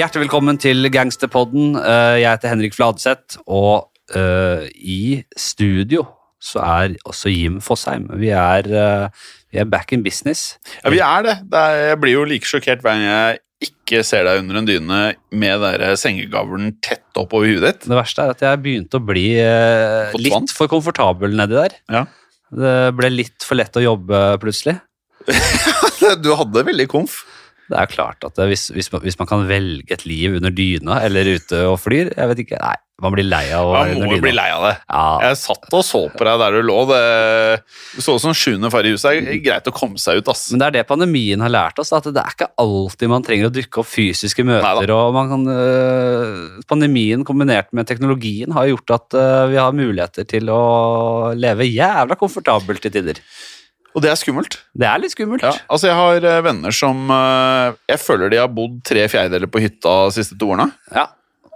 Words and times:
Hjertelig 0.00 0.30
velkommen 0.30 0.56
til 0.56 0.86
Gangsterpodden. 0.88 1.74
Eh, 1.76 2.22
Jeg 2.22 2.30
heter 2.30 2.48
Henrik 2.48 2.72
Fladseth, 2.72 3.36
og 3.44 3.90
eh, 4.16 4.62
i 4.80 5.20
studio 5.36 6.06
så 6.40 6.62
er 6.64 6.94
også 7.04 7.28
Jim 7.28 7.58
Fosheim. 7.60 8.06
Vi 8.16 8.30
er, 8.32 8.64
eh, 8.64 9.26
vi 9.52 9.60
er 9.60 9.66
back 9.68 9.92
in 9.92 10.00
business. 10.02 10.54
Ja, 10.78 10.92
vi 10.94 11.02
er 11.04 11.26
det. 11.26 11.34
det 11.52 11.60
er, 11.60 11.80
jeg 11.90 11.98
blir 12.00 12.14
jo 12.14 12.22
like 12.30 12.48
sjokkert 12.48 12.80
hver 12.80 12.96
gang 12.96 13.04
jeg 13.04 13.42
ikke 13.68 14.00
ser 14.08 14.24
deg 14.24 14.40
under 14.40 14.62
en 14.62 14.70
dyne 14.70 15.00
med 15.36 15.66
sengegavlen 16.00 16.78
tett 16.80 17.20
oppover 17.20 17.50
huet 17.50 17.66
ditt. 17.66 17.84
Det 17.84 17.98
verste 17.98 18.24
er 18.24 18.32
at 18.32 18.44
jeg 18.46 18.62
begynte 18.64 18.96
å 18.96 19.04
bli 19.04 19.26
litt 20.16 20.54
for 20.56 20.70
komfortabel 20.72 21.36
nedi 21.36 21.58
der. 21.58 21.76
Ja. 21.92 22.06
Det 22.48 22.78
ble 22.96 23.12
litt 23.12 23.44
for 23.44 23.60
lett 23.60 23.76
å 23.76 23.84
jobbe 23.84 24.22
plutselig. 24.40 24.78
Du 26.24 26.30
hadde 26.32 26.64
veldig 26.64 26.88
komf. 26.88 27.20
Det 27.70 27.78
er 27.78 27.90
klart 27.90 28.24
at 28.26 28.38
hvis, 28.50 28.68
hvis, 28.74 28.90
man, 28.90 29.02
hvis 29.06 29.18
man 29.20 29.28
kan 29.30 29.46
velge 29.46 29.94
et 29.94 30.06
liv 30.08 30.34
under 30.40 30.50
dyna 30.50 31.00
eller 31.06 31.36
ute 31.36 31.64
og 31.70 31.76
flyr, 31.78 32.10
jeg 32.16 32.30
vet 32.32 32.40
ikke, 32.42 32.58
nei, 32.58 32.76
man 33.00 33.14
blir 33.14 33.24
lei 33.24 33.44
av 33.56 33.68
å 33.68 33.72
være 33.72 33.94
under 33.94 34.02
må 34.02 34.10
Man 34.10 34.18
må 34.18 34.24
bli 34.26 34.32
lei 34.34 34.46
av 34.52 34.64
det. 34.66 34.72
Ja, 34.90 35.04
Jeg 35.24 35.38
satt 35.40 35.76
og 35.78 35.84
så 35.86 36.00
på 36.12 36.26
deg 36.26 36.40
der 36.42 36.56
du 36.56 36.60
lå. 36.68 36.78
Det, 36.90 37.00
det 37.94 38.04
så 38.04 38.16
ut 38.16 38.24
som 38.24 38.34
sjuende 38.36 38.70
far 38.72 38.86
i 38.86 38.92
huset. 38.92 39.20
Det 39.24 39.36
er 39.36 39.44
greit 39.44 39.70
å 39.70 39.74
komme 39.74 40.00
seg 40.02 40.20
ut, 40.20 40.32
ass. 40.32 40.48
Men 40.52 40.62
det 40.62 40.68
er 40.68 40.76
det 40.78 40.84
pandemien 40.90 41.44
har 41.44 41.52
lært 41.54 41.80
oss, 41.80 41.92
at 41.96 42.10
det 42.10 42.20
er 42.20 42.34
ikke 42.34 42.50
alltid 42.60 43.12
man 43.12 43.24
trenger 43.26 43.48
å 43.48 43.54
dukke 43.54 43.84
opp 43.84 43.88
fysiske 43.88 44.44
møter. 44.44 44.66
Neida. 44.82 44.98
og 44.98 45.16
man 45.16 45.32
kan, 45.32 45.46
øh, 45.54 46.66
Pandemien 46.70 47.24
kombinert 47.26 47.70
med 47.76 47.88
teknologien 47.88 48.52
har 48.56 48.68
gjort 48.68 48.96
at 48.98 49.16
øh, 49.16 49.46
vi 49.54 49.60
har 49.62 49.76
muligheter 49.76 50.28
til 50.28 50.52
å 50.52 50.60
leve 51.38 51.70
jævla 51.70 52.18
komfortabelt 52.20 52.84
til 52.84 52.98
tider. 52.98 53.22
Og 53.94 54.04
det 54.04 54.10
er 54.12 54.18
skummelt. 54.18 54.58
Det 54.76 54.86
er 54.86 55.00
litt 55.02 55.14
skummelt. 55.14 55.44
Ja, 55.44 55.54
altså 55.70 55.90
Jeg 55.90 55.98
har 55.98 56.26
eh, 56.32 56.42
venner 56.46 56.74
som 56.74 57.10
eh, 57.10 57.78
Jeg 57.90 58.02
føler 58.02 58.30
de 58.32 58.38
har 58.38 58.52
bodd 58.52 58.78
tre 58.86 59.06
fjerdedeler 59.10 59.50
på 59.50 59.62
hytta 59.62 59.96
de 60.08 60.16
siste 60.20 60.38
to 60.38 60.52
årene. 60.54 60.70
Ja. 60.94 61.08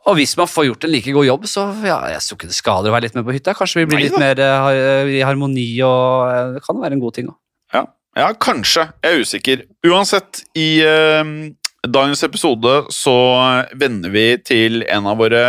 Og 0.05 0.19
hvis 0.19 0.35
man 0.37 0.51
får 0.51 0.67
gjort 0.69 0.85
en 0.85 0.93
like 0.93 1.15
god 1.17 1.25
jobb, 1.25 1.47
så 1.49 1.67
ja, 1.87 1.97
jeg 2.13 2.21
tror 2.27 2.39
ikke 2.39 2.51
det 2.51 2.59
skader 2.59 2.91
å 2.91 2.95
være 2.95 3.07
litt 3.07 3.15
med 3.17 3.25
på 3.25 3.37
hytta. 3.37 3.55
Kanskje 3.57 3.81
vi 3.81 3.89
blir 3.89 4.03
litt 4.03 4.19
Neida. 4.21 4.49
mer 4.61 5.05
uh, 5.07 5.09
i 5.09 5.23
harmoni, 5.25 5.69
og 5.87 6.59
det 6.59 6.61
kan 6.67 6.83
være 6.83 6.99
en 6.99 7.01
god 7.01 7.17
ting 7.17 7.31
òg. 7.31 7.39
Ja, 7.73 7.85
ja 8.21 8.27
kanskje. 8.37 8.85
Jeg 9.01 9.15
er 9.15 9.25
usikker. 9.25 9.63
Uansett, 9.89 10.43
i 10.61 10.69
uh, 10.85 11.25
dagens 11.89 12.21
episode 12.29 12.75
så 12.93 13.17
vender 13.81 14.13
vi 14.13 14.27
til 14.45 14.85
en 14.93 15.09
av 15.09 15.25
våre 15.25 15.47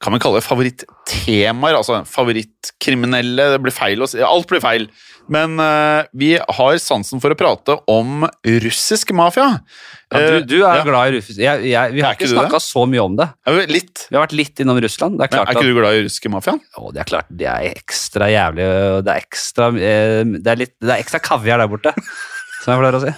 kan 0.00 0.14
vi 0.16 0.20
kalle 0.22 0.40
det 0.40 0.46
favorittemaer, 0.46 1.76
altså 1.76 2.00
favorittkriminelle. 2.08 3.50
Det 3.54 3.62
blir 3.64 3.74
feil 3.74 4.00
å 4.00 4.08
si. 4.08 4.22
Alt 4.24 4.48
blir 4.48 4.62
feil. 4.64 4.88
Men 5.30 5.60
uh, 5.60 6.08
vi 6.16 6.32
har 6.40 6.78
sansen 6.82 7.20
for 7.22 7.34
å 7.34 7.38
prate 7.38 7.76
om 7.92 8.24
russisk 8.64 9.12
mafia. 9.14 9.52
Ja, 9.60 10.00
Eh, 10.10 10.40
du, 10.42 10.56
du 10.56 10.56
er 10.66 10.80
ja. 10.80 10.82
glad 10.82 11.12
i 11.12 11.18
russisk 11.20 11.38
Jeg, 11.38 11.66
jeg, 11.70 11.92
vi 11.94 12.02
har 12.02 12.16
ikke 12.16 12.26
ikke 12.26 12.32
snakka 12.32 12.58
så 12.64 12.82
mye 12.90 13.02
om 13.04 13.12
det. 13.18 13.28
Ja, 13.46 13.66
litt. 13.70 14.06
Vi 14.08 14.16
har 14.16 14.24
vært 14.24 14.34
litt 14.34 14.62
innom 14.62 14.80
Russland. 14.82 15.20
Det 15.20 15.28
er 15.28 15.32
klart 15.36 15.52
er 15.52 15.58
ikke 15.60 15.70
du 15.70 15.76
glad 15.78 15.98
i 15.98 16.00
russiske 16.02 16.32
mafiaen? 16.34 16.58
Å, 16.74 16.90
det 16.96 17.02
er 17.04 17.10
klart, 17.12 17.28
det 17.30 17.46
er 17.46 17.66
ekstra 17.70 18.26
jævlig 18.32 18.66
Det 19.06 19.12
er 19.14 19.22
ekstra 19.22 19.68
eh, 19.70 20.22
Det 20.34 20.50
er, 20.50 20.58
litt, 20.64 20.74
det 20.82 20.96
er 20.96 21.04
ekstra 21.04 21.20
kaviar 21.22 21.62
der 21.62 21.70
borte, 21.70 21.94
som 22.64 22.72
jeg 22.74 22.82
pleier 22.82 22.98
å 22.98 23.02
si. 23.04 23.14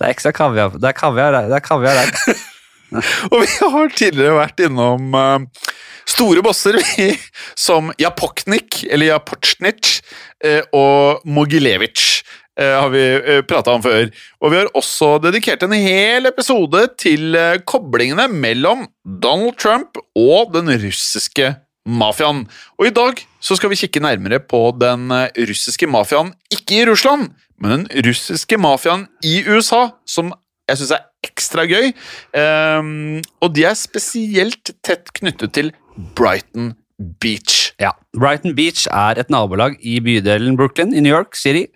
Det 0.00 0.06
er 0.06 0.14
ekstra 0.14 0.32
kaviar 0.32 0.78
Det 0.78 0.88
er 0.88 0.96
kaviar 0.96 1.36
der. 1.36 1.50
Det 1.52 1.58
er 1.60 1.66
kaviar 1.68 2.00
der. 2.00 2.40
Og 3.30 3.36
vi 3.44 3.52
har 3.60 3.92
tidligere 4.00 4.40
vært 4.40 4.64
innom 4.70 5.20
eh, 5.20 5.68
store 6.10 6.42
bosser 6.44 6.78
som 7.66 7.92
Japoknik, 8.00 8.82
eller 8.90 9.12
Japochnic, 9.14 10.00
eh, 10.44 10.62
og 10.72 11.24
Mogilevich. 11.24 12.22
eh, 12.60 12.74
har 12.76 12.90
vi 12.92 13.02
uh, 13.16 13.40
prata 13.48 13.72
om 13.72 13.82
før. 13.82 14.10
Og 14.42 14.52
vi 14.52 14.58
har 14.58 14.70
også 14.76 15.14
dedikert 15.22 15.62
en 15.64 15.72
hel 15.72 16.26
episode 16.28 16.82
til 17.00 17.34
eh, 17.38 17.60
koblingene 17.64 18.26
mellom 18.28 18.84
Donald 19.04 19.56
Trump 19.56 19.96
og 20.18 20.52
den 20.52 20.68
russiske 20.82 21.54
mafiaen. 21.88 22.44
Og 22.78 22.90
i 22.90 22.94
dag 22.94 23.22
så 23.40 23.56
skal 23.56 23.72
vi 23.72 23.80
kikke 23.80 24.02
nærmere 24.04 24.42
på 24.44 24.66
den 24.80 25.08
eh, 25.14 25.30
russiske 25.48 25.88
mafiaen, 25.88 26.34
ikke 26.52 26.82
i 26.82 26.86
Russland, 26.90 27.30
men 27.60 27.86
den 27.86 28.06
russiske 28.06 28.58
mafiaen 28.60 29.06
i 29.24 29.40
USA, 29.48 29.88
som 30.08 30.34
jeg 30.70 30.80
syns 30.80 30.94
er 30.94 31.06
ekstra 31.26 31.66
gøy. 31.68 31.90
Ehm, 32.36 33.20
og 33.42 33.54
de 33.56 33.66
er 33.68 33.76
spesielt 33.78 34.72
tett 34.86 35.10
knyttet 35.16 35.54
til 35.56 35.72
Brighton 35.96 36.76
Beach. 37.20 37.59
Ja. 37.80 37.94
Brighton 38.10 38.56
Beach 38.58 38.88
er 38.90 39.20
et 39.22 39.30
nabolag 39.32 39.76
i 39.86 39.94
bydelen 40.02 40.56
Brooklyn 40.58 40.90
i 40.92 41.00
New 41.00 41.12
York 41.14 41.36
City, 41.38 41.68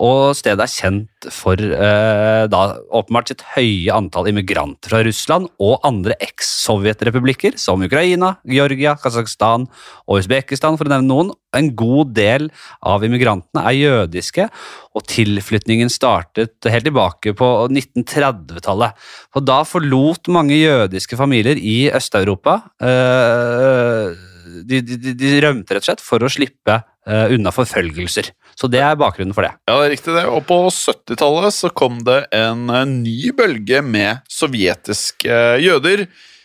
og 0.00 0.32
stedet 0.34 0.64
er 0.64 0.72
kjent 0.72 1.28
for 1.30 1.54
eh, 1.54 2.46
da 2.50 2.62
åpenbart 2.90 3.30
sitt 3.30 3.44
høye 3.52 3.92
antall 3.94 4.30
immigranter 4.32 4.90
fra 4.90 5.02
Russland 5.06 5.50
og 5.62 5.84
andre 5.86 6.16
eks-sovjetrepublikker, 6.24 7.60
som 7.60 7.84
Ukraina, 7.84 8.32
Georgia, 8.48 8.96
Kasakhstan 8.98 9.68
og 10.08 10.18
Usbekistan, 10.18 10.80
for 10.80 10.88
å 10.88 10.94
nevne 10.96 11.12
noen. 11.12 11.30
En 11.54 11.68
god 11.76 12.14
del 12.16 12.48
av 12.80 13.04
immigrantene 13.04 13.62
er 13.68 13.76
jødiske, 13.76 14.48
og 14.96 15.06
tilflytningen 15.12 15.92
startet 15.92 16.72
helt 16.72 16.88
tilbake 16.88 17.36
på 17.38 17.52
1930-tallet. 17.68 18.98
Og 19.36 19.46
da 19.46 19.62
forlot 19.68 20.32
mange 20.32 20.58
jødiske 20.58 21.20
familier 21.20 21.60
i 21.60 21.84
Øst-Europa 21.92 22.62
eh, 22.80 24.31
de, 24.68 24.80
de, 24.84 24.96
de- 25.14 25.40
rømte 25.44 25.74
rett 25.74 25.82
og 25.84 25.88
slett 25.90 26.00
for 26.04 26.18
å 26.22 26.28
slippe 26.32 26.74
uh, 26.82 27.26
unna 27.34 27.50
forfølgelser. 27.54 28.26
Så 28.58 28.64
det 28.70 28.80
er 28.84 28.96
bakgrunnen 29.00 29.34
for 29.36 29.42
det. 29.46 29.52
Ja, 29.68 29.74
det 29.80 29.86
er 29.86 29.92
riktig 29.94 30.14
det. 30.16 30.24
Og 30.28 30.40
på 30.48 30.56
70-tallet 30.68 31.52
så 31.56 31.68
kom 31.72 31.94
det 32.06 32.20
en 32.36 32.60
eh, 32.70 32.84
ny 32.88 33.30
bølge 33.36 33.82
med 33.86 34.12
sovjetiske 34.30 35.30
eh, 35.30 35.58
jøder, 35.64 35.98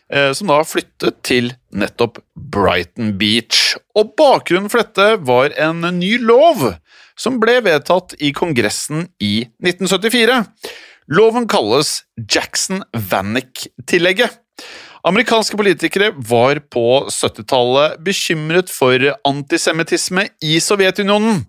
som 0.08 0.48
da 0.48 0.62
flyttet 0.64 1.18
til 1.28 1.50
nettopp 1.76 2.22
Brighton 2.32 3.20
Beach. 3.20 3.76
Og 3.92 4.14
bakgrunnen 4.16 4.72
for 4.72 4.80
dette 4.80 5.20
var 5.28 5.52
en 5.60 5.84
ny 5.98 6.16
lov 6.24 6.80
som 7.20 7.36
ble 7.42 7.58
vedtatt 7.66 8.16
i 8.24 8.32
Kongressen 8.32 9.10
i 9.20 9.44
1974. 9.60 10.48
Loven 11.12 11.44
kalles 11.52 12.06
Jackson-Vanik-tillegget. 12.24 14.32
Amerikanske 15.08 15.56
politikere 15.56 16.10
var 16.28 16.60
på 16.74 17.06
70-tallet 17.08 18.00
bekymret 18.04 18.72
for 18.74 19.00
antisemittisme 19.30 20.26
i 20.44 20.58
Sovjetunionen. 20.64 21.46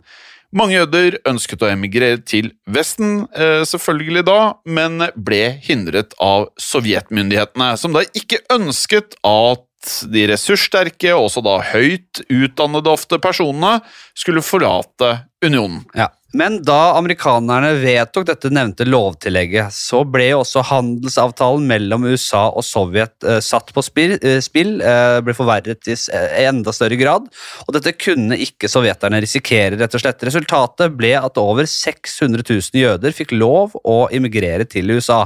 Mange 0.55 0.77
jøder 0.79 1.17
ønsket 1.29 1.65
å 1.67 1.71
emigrere 1.73 2.21
til 2.23 2.53
Vesten, 2.71 3.27
eh, 3.35 3.65
selvfølgelig 3.67 4.23
da, 4.29 4.39
men 4.65 5.09
ble 5.17 5.59
hindret 5.65 6.15
av 6.23 6.47
sovjetmyndighetene, 6.55 7.73
som 7.77 7.97
da 7.97 8.07
ikke 8.17 8.45
ønsket 8.55 9.19
at 9.27 9.67
de 10.09 10.25
ressurssterke, 10.31 11.11
og 11.17 11.27
også 11.27 11.43
da 11.45 11.59
høyt 11.73 12.23
utdannede 12.31 12.95
ofte 12.95 13.19
personene, 13.23 13.81
skulle 14.17 14.45
forlate 14.45 15.17
unionen. 15.45 15.85
Ja. 15.95 16.13
Men 16.37 16.59
da 16.61 16.93
amerikanerne 16.99 17.71
vedtok 17.81 18.27
dette 18.29 18.51
nevnte 18.53 18.85
lovtillegget, 18.85 19.73
så 19.73 20.03
ble 20.05 20.27
jo 20.27 20.43
også 20.43 20.61
handelsavtalen 20.69 21.65
mellom 21.71 22.05
USA 22.05 22.43
og 22.51 22.67
Sovjet 22.69 23.25
eh, 23.25 23.39
satt 23.41 23.73
på 23.73 23.81
spill, 23.87 24.19
eh, 24.21 24.37
spill 24.45 24.75
eh, 24.85 25.23
ble 25.25 25.33
forverret 25.33 25.89
i 25.89 25.97
eh, 25.97 26.35
enda 26.51 26.75
større 26.77 26.99
grad, 27.01 27.31
og 27.65 27.73
dette 27.79 27.95
kunne 27.97 28.37
ikke 28.45 28.69
sovjeterne 28.69 29.23
risikere, 29.25 29.81
rett 29.81 29.97
og 29.97 30.05
slett. 30.05 30.27
Resultatet 30.29 30.99
ble 31.01 31.15
at 31.17 31.41
over 31.41 31.65
600 31.65 32.45
000 32.45 32.77
jøder 32.77 33.17
fikk 33.17 33.33
lov 33.33 33.79
å 33.89 33.97
immigrere 34.13 34.69
til 34.69 34.93
USA, 34.99 35.23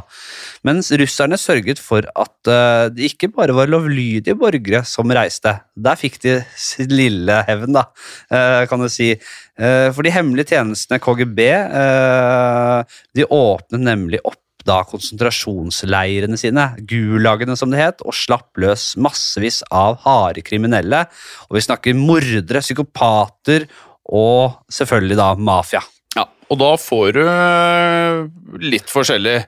mens 0.62 0.94
russerne 0.94 1.34
sørget 1.34 1.82
for 1.82 2.06
at 2.14 2.46
eh, 2.46 2.86
det 2.94 3.10
ikke 3.10 3.34
bare 3.34 3.58
var 3.58 3.74
lovlydige 3.74 4.38
borgere 4.38 4.86
som 4.86 5.10
reiste. 5.10 5.58
Der 5.74 5.98
fikk 5.98 6.22
de 6.22 6.44
sin 6.54 6.94
lille 6.94 7.42
hevn, 7.50 7.74
da, 7.74 7.88
eh, 8.30 8.68
kan 8.70 8.86
du 8.86 8.86
si. 8.86 9.16
Eh, 9.60 9.88
For 9.92 10.06
de 10.06 10.12
hemmelige 10.14 10.54
tjenestene 10.54 11.00
KGB 11.02 11.42
eh, 11.44 12.96
de 13.16 13.26
åpnet 13.28 13.84
nemlig 13.84 14.22
opp 14.24 14.40
da 14.62 14.78
konsentrasjonsleirene 14.86 16.38
sine, 16.38 16.68
gulagene 16.86 17.56
som 17.58 17.72
det 17.72 17.80
het, 17.80 18.04
og 18.06 18.14
slapp 18.14 18.60
løs 18.62 18.92
massevis 18.94 19.60
av 19.74 19.98
harde 20.04 20.44
kriminelle. 20.46 21.00
Og 21.48 21.58
vi 21.58 21.64
snakker 21.66 21.98
mordere, 21.98 22.62
psykopater 22.62 23.66
og 24.06 24.62
selvfølgelig 24.72 25.18
da 25.18 25.28
mafia. 25.34 25.82
Ja, 26.14 26.28
og 26.50 26.62
da 26.62 26.70
får 26.78 27.12
du 27.16 27.22
eh, 27.26 28.22
litt 28.62 28.90
forskjellig. 28.92 29.40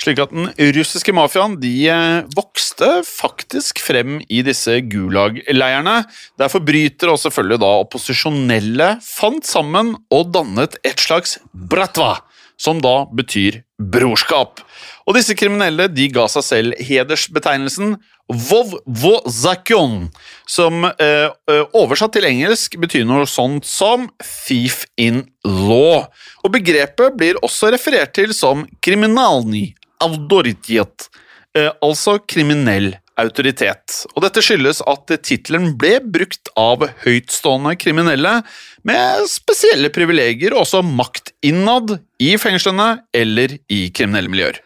Slik 0.00 0.20
at 0.22 0.30
den 0.32 0.48
russiske 0.78 1.12
mafiaen 1.12 1.58
de 1.60 1.74
eh, 1.92 2.28
vokste 2.32 2.88
faktisk 3.04 3.82
frem 3.84 4.18
i 4.32 4.40
disse 4.46 4.78
Gulag-leirene, 4.88 5.98
der 6.40 6.52
forbrytere 6.52 7.12
og 7.12 7.20
selvfølgelig 7.20 7.60
da 7.60 7.72
opposisjonelle 7.82 8.90
fant 9.04 9.44
sammen 9.44 9.92
og 10.08 10.30
dannet 10.32 10.78
et 10.88 11.04
slags 11.04 11.36
bratva, 11.52 12.14
som 12.60 12.80
da 12.80 13.02
betyr 13.12 13.60
brorskap. 13.76 14.62
Og 15.04 15.18
disse 15.18 15.36
kriminelle 15.36 15.88
de 15.92 16.08
ga 16.12 16.24
seg 16.32 16.46
selv 16.46 16.80
hedersbetegnelsen 16.80 17.98
Vovvozakyon, 18.30 20.06
som 20.48 20.84
eh, 20.86 21.26
eh, 21.28 21.62
oversatt 21.76 22.14
til 22.14 22.28
engelsk 22.28 22.76
betyr 22.80 23.04
noe 23.04 23.26
sånt 23.28 23.66
som 23.66 24.06
thief 24.22 24.84
in 24.96 25.24
law. 25.44 26.06
Og 26.46 26.54
begrepet 26.54 27.18
blir 27.18 27.40
også 27.44 27.72
referert 27.74 28.14
til 28.16 28.32
som 28.36 28.62
kriminalny 28.80 29.72
autoritet, 30.04 31.08
eh, 31.56 31.70
altså 31.82 32.18
kriminell 32.26 32.94
autoritet. 33.20 34.04
Og 34.14 34.24
dette 34.24 34.42
skyldes 34.44 34.80
at 34.88 35.12
tittelen 35.26 35.74
ble 35.80 35.98
brukt 36.00 36.50
av 36.58 36.86
høytstående 37.04 37.76
kriminelle 37.80 38.40
med 38.86 39.28
spesielle 39.30 39.92
privilegier 39.92 40.56
og 40.56 40.64
også 40.64 40.82
makt 40.86 41.34
innad 41.46 41.98
i 42.22 42.34
fengslene 42.40 42.94
eller 43.16 43.58
i 43.68 43.86
kriminelle 43.94 44.32
miljøer. 44.32 44.60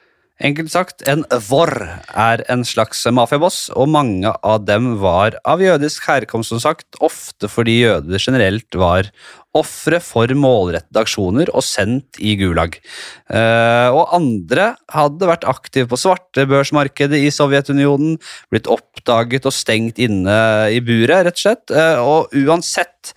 Enkelt 0.45 0.73
sagt, 0.73 1.05
en 1.07 1.23
vorr 1.47 1.77
er 2.11 2.41
en 2.51 2.65
slags 2.67 3.05
mafiaboss, 3.07 3.69
og 3.71 3.87
mange 3.95 4.33
av 4.43 4.65
dem 4.67 4.97
var 4.99 5.37
av 5.47 5.63
jødisk 5.63 6.09
herkomst, 6.11 6.51
som 6.51 6.61
sagt, 6.61 6.89
ofte 6.99 7.47
fordi 7.49 7.77
jøder 7.85 8.19
generelt 8.19 8.77
var 8.77 9.13
ofre 9.55 10.01
for 10.03 10.31
målrettede 10.35 11.03
aksjoner 11.05 11.51
og 11.55 11.63
sendt 11.65 12.19
i 12.19 12.35
Gulag. 12.41 12.77
Eh, 13.31 13.89
og 13.95 14.11
andre 14.17 14.73
hadde 14.93 15.29
vært 15.31 15.47
aktive 15.49 15.89
på 15.91 15.99
svartebørsmarkedet 16.03 17.21
i 17.23 17.31
Sovjetunionen, 17.35 18.19
blitt 18.53 18.71
oppdaget 18.71 19.47
og 19.47 19.55
stengt 19.55 20.01
inne 20.03 20.37
i 20.75 20.81
buret, 20.85 21.29
rett 21.29 21.39
og 21.39 21.45
slett. 21.45 21.71
Eh, 21.71 22.03
og 22.03 22.35
uansett, 22.35 23.15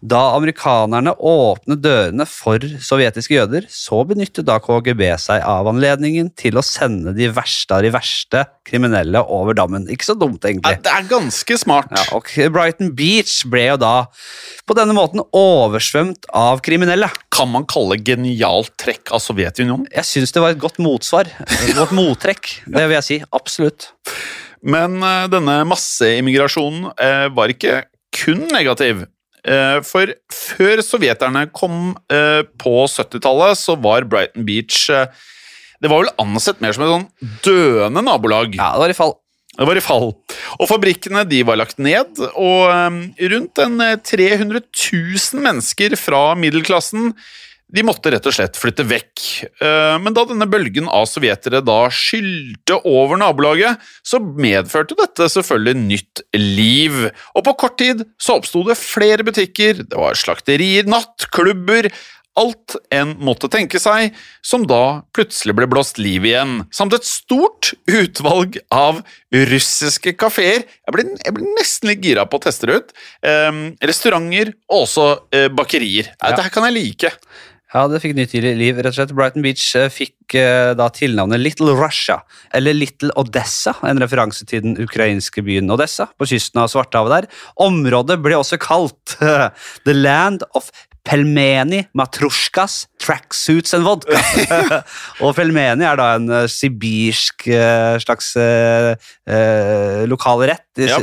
da 0.00 0.34
amerikanerne 0.36 1.16
åpnet 1.16 1.82
dørene 1.82 2.26
for 2.28 2.62
sovjetiske 2.84 3.38
jøder, 3.38 3.66
så 3.72 4.02
benyttet 4.06 4.46
da 4.48 4.60
KGB 4.62 5.04
seg 5.20 5.42
av 5.48 5.68
anledningen 5.70 6.30
til 6.38 6.60
å 6.60 6.64
sende 6.64 7.16
de 7.16 7.30
verste 7.34 7.76
av 7.76 7.84
de 7.86 7.92
verste 7.94 8.44
kriminelle 8.68 9.22
over 9.26 9.56
dammen. 9.58 9.88
Ikke 9.90 10.10
så 10.12 10.16
dumt, 10.18 10.44
egentlig. 10.46 10.76
Ja, 10.78 10.84
det 10.84 10.94
er 10.94 11.10
ganske 11.10 11.58
smart. 11.58 11.90
Ja, 11.96 12.06
og 12.14 12.30
Brighton 12.54 12.94
Beach 12.96 13.40
ble 13.50 13.66
jo 13.72 13.78
da 13.80 13.94
på 14.68 14.76
denne 14.78 14.94
måten 14.94 15.24
oversvømt 15.80 16.28
av 16.36 16.60
kriminelle. 16.64 17.08
Kan 17.32 17.50
man 17.52 17.64
kalle 17.68 17.98
genialt 18.04 18.74
trekk 18.80 19.12
av 19.14 19.22
Sovjetunionen? 19.24 19.88
Jeg 19.94 20.04
syns 20.04 20.34
det 20.34 20.42
var 20.42 20.52
et 20.52 20.60
godt 20.60 20.78
motsvar. 20.82 21.30
Et 21.48 21.72
godt 21.76 21.94
mottrekk, 21.96 22.52
det 22.74 22.84
vil 22.84 22.98
jeg 22.98 23.06
si. 23.06 23.18
Absolutt. 23.32 23.90
Men 24.60 25.00
uh, 25.00 25.24
denne 25.32 25.62
masseimmigrasjonen 25.70 26.90
uh, 26.92 27.26
var 27.32 27.52
ikke 27.52 27.86
kun 28.12 28.44
negativ. 28.52 29.06
Uh, 29.40 29.80
for 29.86 30.12
før 30.28 30.84
sovjeterne 30.84 31.46
kom 31.56 31.94
på 32.60 32.74
70-tallet, 32.92 33.56
så 33.56 33.78
var 33.80 34.04
Brighton 34.04 34.44
Beach 34.44 34.82
Det 35.80 35.88
var 35.88 36.02
vel 36.02 36.12
ansett 36.20 36.60
mer 36.60 36.76
som 36.76 36.84
et 36.84 36.92
sånn 36.92 37.08
døende 37.46 38.04
nabolag. 38.04 38.52
Ja, 38.58 38.74
det 38.76 38.84
var 38.84 38.92
i 38.92 38.98
fall. 38.98 39.16
Det 39.60 39.66
var 39.68 39.76
i 39.76 39.84
fall. 39.84 40.06
Og 40.56 40.68
fabrikkene 40.70 41.26
de 41.28 41.42
var 41.44 41.58
lagt 41.60 41.76
ned, 41.82 42.16
og 42.32 42.70
um, 42.72 43.02
rundt 43.34 43.60
en 43.60 43.76
300 44.08 44.62
000 44.64 45.44
mennesker 45.44 45.98
fra 46.00 46.30
middelklassen 46.40 47.12
de 47.70 47.84
måtte 47.86 48.10
rett 48.10 48.24
og 48.26 48.34
slett 48.34 48.58
flytte 48.58 48.84
vekk. 48.88 49.24
Uh, 49.62 49.96
men 50.02 50.14
da 50.16 50.24
denne 50.26 50.48
bølgen 50.50 50.88
av 50.90 51.06
sovjetere 51.10 51.62
da 51.62 51.78
skylte 51.94 52.80
over 52.88 53.20
nabolaget, 53.20 53.78
så 54.02 54.18
medførte 54.18 54.98
dette 54.98 55.28
selvfølgelig 55.30 55.84
nytt 55.84 56.24
liv. 56.34 56.96
Og 57.36 57.46
på 57.46 57.56
kort 57.62 57.78
tid 57.82 58.02
så 58.20 58.38
oppsto 58.40 58.64
det 58.66 58.78
flere 58.80 59.26
butikker, 59.26 59.84
det 59.84 60.00
var 60.00 60.18
slakterier, 60.18 60.88
nattklubber, 60.90 61.90
alt 62.38 62.76
en 62.94 63.14
måtte 63.22 63.50
tenke 63.52 63.80
seg, 63.82 64.14
som 64.42 64.66
da 64.68 65.02
plutselig 65.16 65.56
ble 65.58 65.68
blåst 65.70 65.98
liv 66.00 66.26
igjen, 66.28 66.64
samt 66.74 66.94
et 66.96 67.06
stort 67.08 67.72
utvalg 67.90 68.60
av 68.74 69.02
russiske 69.50 70.14
kafeer. 70.20 70.66
Jeg 70.86 71.06
jeg 71.24 71.36
ble 71.36 71.46
nesten 71.58 71.90
litt 71.92 72.04
gira 72.04 72.26
på 72.26 72.40
å 72.40 72.44
teste 72.46 72.68
det 72.68 72.80
ut. 72.80 72.92
Eh, 73.22 73.62
restauranter 73.86 74.54
og 74.70 74.84
også 74.84 75.06
eh, 75.34 75.48
bakerier. 75.52 76.12
Ja. 76.16 76.34
Dette 76.34 76.50
kan 76.54 76.68
jeg 76.68 76.78
like. 76.78 77.14
Ja, 77.70 77.84
det 77.86 78.00
fikk 78.02 78.16
nytt 78.18 78.32
liv, 78.34 78.80
rett 78.82 78.90
og 78.90 78.96
slett. 78.96 79.12
Brighton 79.14 79.44
Beach 79.44 79.62
fikk 79.94 80.34
eh, 80.34 80.72
da 80.74 80.88
tilnavnet 80.90 81.38
Little 81.38 81.76
Russia, 81.78 82.16
eller 82.56 82.74
Little 82.74 83.14
Odessa, 83.20 83.76
en 83.86 84.02
referanse 84.02 84.42
til 84.50 84.64
den 84.64 84.74
ukrainske 84.82 85.44
byen 85.46 85.70
Odessa 85.70 86.08
på 86.18 86.26
kysten 86.32 86.64
av 86.64 86.72
Svartehavet 86.72 87.14
der. 87.14 87.28
Området 87.62 88.18
ble 88.24 88.40
også 88.40 88.58
kalt 88.58 89.14
The 89.86 89.94
Land 89.94 90.42
of 90.58 90.72
Pelmeni, 91.06 91.84
matrusjkas, 91.96 92.84
tracksuits 93.00 93.74
and 93.76 93.86
vodka. 93.86 94.20
og 95.24 95.32
pelmeni 95.38 95.86
er 95.88 95.96
da 96.00 96.10
en 96.18 96.28
uh, 96.32 96.42
sibirsk 96.50 97.48
uh, 97.52 97.96
slags 98.02 98.34
uh, 98.36 98.92
lokal 100.10 100.44
rett. 100.50 100.66
Ja. 100.80 101.00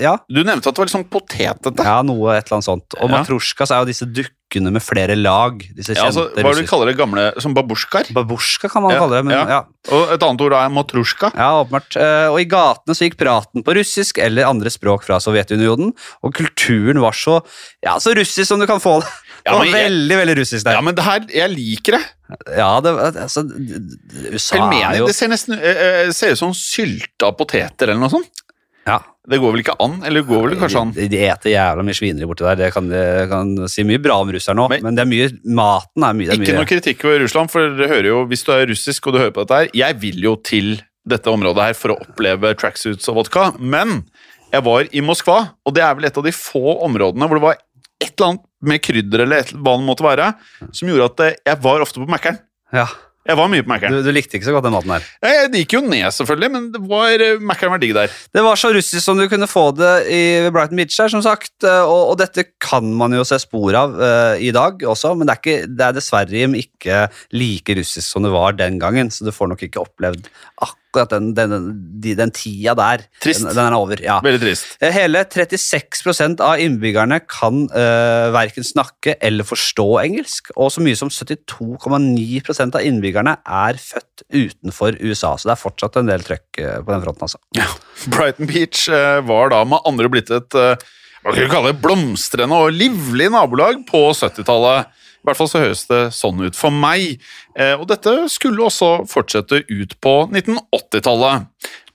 ja. 0.00 0.16
Du 0.28 0.42
nevnte 0.42 0.68
at 0.68 0.74
det 0.74 0.82
var 0.82 0.90
litt 0.90 0.96
sånn 0.96 1.08
potetete. 1.10 1.86
Ja, 1.86 2.00
noe 2.06 2.36
et 2.36 2.46
eller 2.48 2.58
annet 2.58 2.68
sånt. 2.68 2.98
Og 2.98 3.06
ja. 3.06 3.14
matrusjkas 3.16 3.72
er 3.74 3.84
jo 3.84 3.90
disse 3.92 4.08
dukkene 4.08 4.39
med 4.58 4.82
flere 4.82 5.14
lag. 5.14 5.62
disse 5.76 5.94
ja, 5.94 6.08
altså, 6.08 6.26
Hva 6.34 6.54
du 6.56 6.64
kaller 6.66 6.90
det 6.90 6.96
gamle 6.98 7.28
som 7.42 7.54
babusjkaer? 7.54 8.10
Babusjka 8.16 8.70
kan 8.72 8.82
man 8.82 8.96
kalle 8.98 9.20
det. 9.20 9.24
Men, 9.28 9.36
ja. 9.38 9.60
Og 9.94 10.14
et 10.16 10.26
annet 10.26 10.44
ord 10.44 10.56
er 10.58 10.74
matrusjka. 10.74 11.30
Ja, 11.38 11.52
åpenbart. 11.62 11.96
Og 12.34 12.40
i 12.42 12.48
gatene 12.50 12.96
så 12.96 13.06
gikk 13.06 13.18
praten 13.20 13.64
på 13.66 13.76
russisk 13.78 14.18
eller 14.22 14.50
andre 14.50 14.72
språk 14.72 15.06
fra 15.06 15.20
Sovjetunionen, 15.22 15.94
og 16.26 16.34
kulturen 16.36 17.00
var 17.02 17.16
så, 17.16 17.38
ja, 17.84 17.96
så 18.02 18.14
russisk 18.16 18.48
som 18.50 18.60
du 18.60 18.66
kan 18.70 18.82
få 18.82 18.98
det. 19.04 19.12
Ja, 19.46 19.56
men, 19.56 19.72
veldig 19.72 20.16
veldig 20.20 20.36
russisk 20.42 20.66
der. 20.66 20.76
Ja, 20.76 20.82
men 20.84 20.96
det 20.96 21.04
her, 21.06 21.24
jeg 21.32 21.52
liker 21.54 21.96
det. 21.96 22.02
Ja, 22.58 22.70
det, 22.84 22.92
altså, 23.24 23.44
USA 24.30 24.58
Pelmeni, 24.58 24.82
er 24.86 25.00
jo 25.00 25.08
Det 25.10 25.16
ser 25.16 25.30
nesten 25.32 25.56
uh, 25.56 26.12
ser 26.14 26.36
ut 26.36 26.40
som 26.42 26.52
sylta 26.56 27.32
poteter 27.36 27.90
eller 27.90 28.02
noe 28.04 28.12
sånt. 28.12 28.44
Ja. 28.90 28.98
Det 29.30 29.38
går 29.38 29.52
vel 29.54 29.62
ikke 29.62 29.76
an? 29.84 29.98
Eller 30.08 30.24
går 30.26 30.46
vel 30.48 30.58
kanskje 30.58 30.80
an? 30.80 30.92
De, 30.96 31.06
de 31.12 31.18
eter 31.28 31.52
jævla 31.52 31.84
mye 31.86 31.96
svineri 31.96 32.26
borti 32.26 32.46
der. 32.48 32.58
Det 32.58 32.70
kan, 32.74 32.88
det 32.90 33.04
kan, 33.30 33.52
si 33.70 33.84
mye 33.86 34.00
bra 34.02 34.16
om 34.24 34.32
russerne 34.34 34.64
òg, 34.64 34.72
men, 34.74 34.86
men, 34.88 34.98
det 34.98 35.04
er 35.04 35.10
mye, 35.10 35.28
maten 35.60 36.06
er 36.08 36.16
mye 36.18 36.30
er 36.30 36.38
Ikke 36.40 36.48
mye. 36.48 36.60
noe 36.62 36.70
kritikk 36.70 37.04
over 37.06 37.22
Russland, 37.22 37.52
for 37.52 37.76
dere 37.78 37.90
hører 37.92 38.10
jo, 38.10 38.22
hvis 38.30 38.46
du 38.46 38.54
er 38.56 38.64
russisk 38.72 39.06
og 39.06 39.14
du 39.14 39.20
hører 39.22 39.34
på 39.36 39.44
dette 39.44 39.60
her 39.60 39.74
Jeg 39.76 39.98
vil 40.02 40.24
jo 40.24 40.34
til 40.50 40.72
dette 41.10 41.32
området 41.32 41.70
her 41.70 41.78
for 41.78 41.94
å 41.94 42.00
oppleve 42.02 42.52
tracksuits 42.58 43.08
og 43.12 43.20
vodka, 43.20 43.50
men 43.60 44.02
jeg 44.50 44.66
var 44.66 44.88
i 44.90 45.02
Moskva, 45.04 45.38
og 45.62 45.76
det 45.76 45.84
er 45.86 45.94
vel 45.96 46.08
et 46.08 46.18
av 46.18 46.26
de 46.26 46.32
få 46.34 46.80
områdene 46.88 47.28
hvor 47.30 47.38
det 47.38 47.44
var 47.44 47.60
et 48.00 48.10
eller 48.10 48.32
annet 48.32 48.46
med 48.72 48.82
krydder 48.84 49.24
eller 49.24 49.44
et, 49.44 49.52
hva 49.54 49.76
det 49.78 49.86
måtte 49.86 50.04
være, 50.04 50.32
som 50.76 50.90
gjorde 50.90 51.08
at 51.12 51.22
eh, 51.24 51.38
jeg 51.52 51.62
var 51.64 51.84
ofte 51.84 52.02
på 52.02 52.08
Mækkern. 52.10 52.40
Ja. 52.74 52.88
Jeg 53.28 53.36
var 53.36 53.50
mye 53.52 53.60
på 53.60 53.68
Mækkern. 53.68 53.92
Du, 53.92 54.00
du, 54.06 54.10
likte 54.16 54.38
ikke 54.38 54.48
så 54.48 54.54
godt 54.54 54.64
den 54.64 54.72
maten 54.72 54.94
her? 54.94 55.04
Jeg, 55.20 55.50
det 55.52 55.60
gikk 55.62 55.74
jo 55.76 55.82
ned, 55.84 56.06
selvfølgelig, 56.16 56.50
men 56.54 56.68
det 56.72 56.80
var 56.88 57.20
eh, 57.20 57.42
Mækkern 57.50 57.74
var 57.74 57.82
digg 57.82 57.92
der. 57.96 58.14
Det 58.32 58.44
var 58.46 58.56
så 58.56 58.70
russisk 58.72 59.04
som 59.04 59.20
du 59.20 59.26
kunne 59.28 59.48
få 59.50 59.66
det 59.76 59.92
i 60.08 60.22
Brighton 60.48 60.80
Beach 60.80 60.96
her, 61.02 61.12
som 61.12 61.20
sagt. 61.24 61.52
Eh, 61.60 61.82
og, 61.84 62.14
og, 62.14 62.16
dette 62.22 62.46
kan 62.64 62.88
man 62.96 63.12
jo 63.12 63.26
se 63.28 63.36
spor 63.42 63.76
av 63.76 63.94
uh, 64.00 64.40
i 64.40 64.50
dag 64.56 64.80
også, 64.88 65.12
men 65.18 65.28
det 65.28 65.36
er, 65.36 65.42
ikke, 65.42 65.68
det 65.68 65.86
er 65.86 65.96
dessverre 66.00 66.48
ikke 66.64 67.04
like 67.36 67.76
russisk 67.76 68.08
som 68.08 68.24
det 68.24 68.32
var 68.32 68.56
den 68.56 68.80
gangen, 68.80 69.12
så 69.12 69.28
du 69.28 69.34
får 69.36 69.52
nok 69.52 69.68
ikke 69.68 69.84
opplevd 69.84 70.30
akkurat 70.56 70.79
akkurat 70.90 71.10
den, 71.14 71.30
den, 71.34 71.50
den, 72.02 72.16
den 72.18 72.32
tida 72.34 72.74
der. 72.74 73.04
Trist. 73.22 73.46
Den, 73.46 73.58
er 73.62 73.76
over. 73.78 74.00
Ja. 74.02 74.18
Veldig 74.24 74.40
trist. 74.42 74.74
Eh, 74.82 74.92
hele 74.94 75.22
36% 75.24 76.42
av 76.42 76.60
innbyggerne 76.60 77.20
kan 77.30 77.64
uh, 77.70 77.80
eh, 77.80 78.26
verken 78.34 78.66
snakke 78.66 79.16
eller 79.22 79.46
forstå 79.46 79.88
engelsk, 80.02 80.52
og 80.56 80.72
så 80.74 80.82
mye 80.84 80.98
som 80.98 81.12
72,9% 81.12 82.78
av 82.78 82.86
innbyggerne 82.86 83.36
er 83.46 83.80
født 83.80 84.26
utenfor 84.34 84.98
USA. 85.00 85.36
Så 85.38 85.50
det 85.50 85.56
er 85.56 85.62
fortsatt 85.62 86.00
en 86.00 86.10
del 86.10 86.26
trøkk 86.26 86.62
uh, 86.62 86.78
på 86.82 86.90
den 86.92 87.04
fronten. 87.06 87.28
altså. 87.28 87.42
Ja. 87.56 87.68
Brighton 88.10 88.50
Beach 88.50 88.88
uh, 88.90 89.20
var 89.26 89.54
da 89.54 89.62
med 89.68 89.86
andre 89.88 90.10
blitt 90.10 90.32
et 90.34 90.56
hva 91.20 91.34
kan 91.34 91.44
vi 91.44 91.50
kalle 91.52 91.74
det, 91.74 91.82
blomstrende 91.82 92.56
og 92.56 92.72
livlig 92.72 93.26
nabolag 93.28 93.82
på 93.84 94.06
70-tallet. 94.16 94.88
I 95.20 95.28
hvert 95.28 95.36
fall 95.36 95.50
så 95.52 95.62
høres 95.62 95.84
det 95.90 96.00
sånn 96.16 96.40
ut 96.40 96.56
for 96.56 96.72
meg. 96.72 97.20
Eh, 97.52 97.74
og 97.76 97.86
dette 97.90 98.14
skulle 98.32 98.64
også 98.66 99.04
fortsette 99.10 99.62
ut 99.68 99.96
på 100.00 100.14
1980-tallet. 100.30 101.48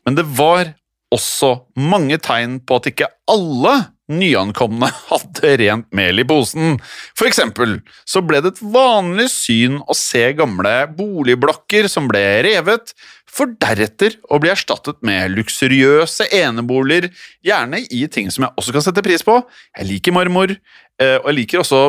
Men 0.06 0.20
det 0.20 0.28
var 0.38 0.76
også 1.16 1.52
mange 1.80 2.20
tegn 2.22 2.60
på 2.66 2.80
at 2.80 2.90
ikke 2.92 3.10
alle 3.32 3.76
nyankomne 4.12 4.90
hadde 5.10 5.56
rent 5.62 5.90
mel 5.96 6.22
i 6.22 6.28
posen. 6.28 6.78
For 7.18 7.30
eksempel 7.30 7.80
så 8.08 8.22
ble 8.26 8.42
det 8.44 8.54
et 8.54 8.64
vanlig 8.76 9.28
syn 9.34 9.80
å 9.82 9.98
se 9.98 10.28
gamle 10.38 10.76
boligblokker 10.98 11.90
som 11.92 12.10
ble 12.12 12.24
revet, 12.46 12.94
for 13.36 13.52
deretter 13.60 14.16
å 14.32 14.40
bli 14.40 14.52
erstattet 14.54 15.02
med 15.06 15.34
luksuriøse 15.34 16.30
eneboliger, 16.38 17.10
gjerne 17.44 17.82
i 17.92 18.06
ting 18.08 18.30
som 18.32 18.46
jeg 18.46 18.56
også 18.62 18.76
kan 18.76 18.86
sette 18.86 19.04
pris 19.04 19.26
på. 19.28 19.42
Jeg 19.76 19.90
liker 19.90 20.16
marmor, 20.16 20.54
eh, 20.54 21.18
og 21.18 21.32
jeg 21.32 21.40
liker 21.42 21.64
også 21.66 21.82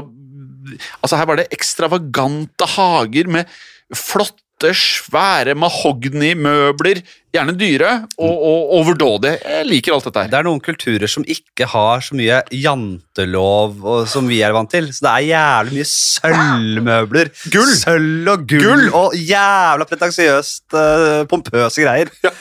Altså, 1.02 1.16
her 1.20 1.30
var 1.30 1.40
det 1.40 1.50
ekstravagante 1.54 2.68
hager 2.76 3.30
med 3.32 3.56
flotte, 3.94 4.42
svære 4.72 5.52
mahognimøbler, 5.52 7.02
gjerne 7.36 7.52
dyre 7.60 7.90
og, 8.16 8.32
og 8.32 8.70
overdådige. 8.78 9.36
Jeg 9.44 9.66
liker 9.68 9.92
alt 9.92 10.06
dette 10.08 10.22
her. 10.22 10.30
Det 10.32 10.38
er 10.38 10.46
noen 10.46 10.62
kulturer 10.64 11.10
som 11.10 11.26
ikke 11.28 11.66
har 11.68 12.04
så 12.04 12.16
mye 12.16 12.38
jantelov 12.56 13.82
og, 13.82 13.98
som 14.08 14.24
vi 14.30 14.38
er 14.44 14.54
vant 14.56 14.70
til. 14.72 14.88
Så 14.96 15.04
det 15.04 15.12
er 15.12 15.26
jævlig 15.26 15.76
mye 15.76 15.88
sølvmøbler. 15.90 17.32
Gull! 17.54 17.74
Sølv 17.76 18.30
og 18.32 18.46
gull, 18.48 18.64
gull. 18.64 18.86
og 18.96 19.18
jævla 19.20 19.88
pretensiøst, 19.90 20.64
uh, 20.72 21.26
pompøse 21.28 21.84
greier. 21.84 22.12
Ja. 22.24 22.32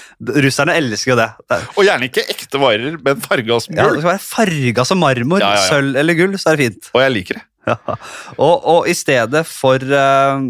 Russerne 0.45 0.77
elsker 0.79 1.11
jo 1.13 1.19
det. 1.19 1.27
det 1.51 1.59
og 1.75 1.83
gjerne 1.83 2.07
ikke 2.07 2.23
ekte 2.31 2.61
varer, 2.61 2.95
men 2.95 3.19
farga 3.27 3.59
som 3.59 3.75
gull. 3.75 3.83
Ja, 3.83 3.91
det 3.91 4.05
skal 4.05 4.13
være 4.13 4.23
farga 4.29 4.87
som 4.87 5.03
marmor, 5.03 5.43
ja, 5.43 5.51
ja, 5.57 5.67
sølv 5.67 5.99
eller 5.99 6.17
gull, 6.17 6.39
så 6.39 6.53
er 6.53 6.61
det 6.61 6.69
fint. 6.69 6.93
Og 6.95 7.03
jeg 7.03 7.15
liker 7.17 7.41
det. 7.41 7.45
Ja. 7.71 7.95
Og, 8.37 8.65
og, 8.65 8.89
i 8.89 8.93
stedet 8.93 9.45
for 9.45 9.81
uh, 9.81 10.41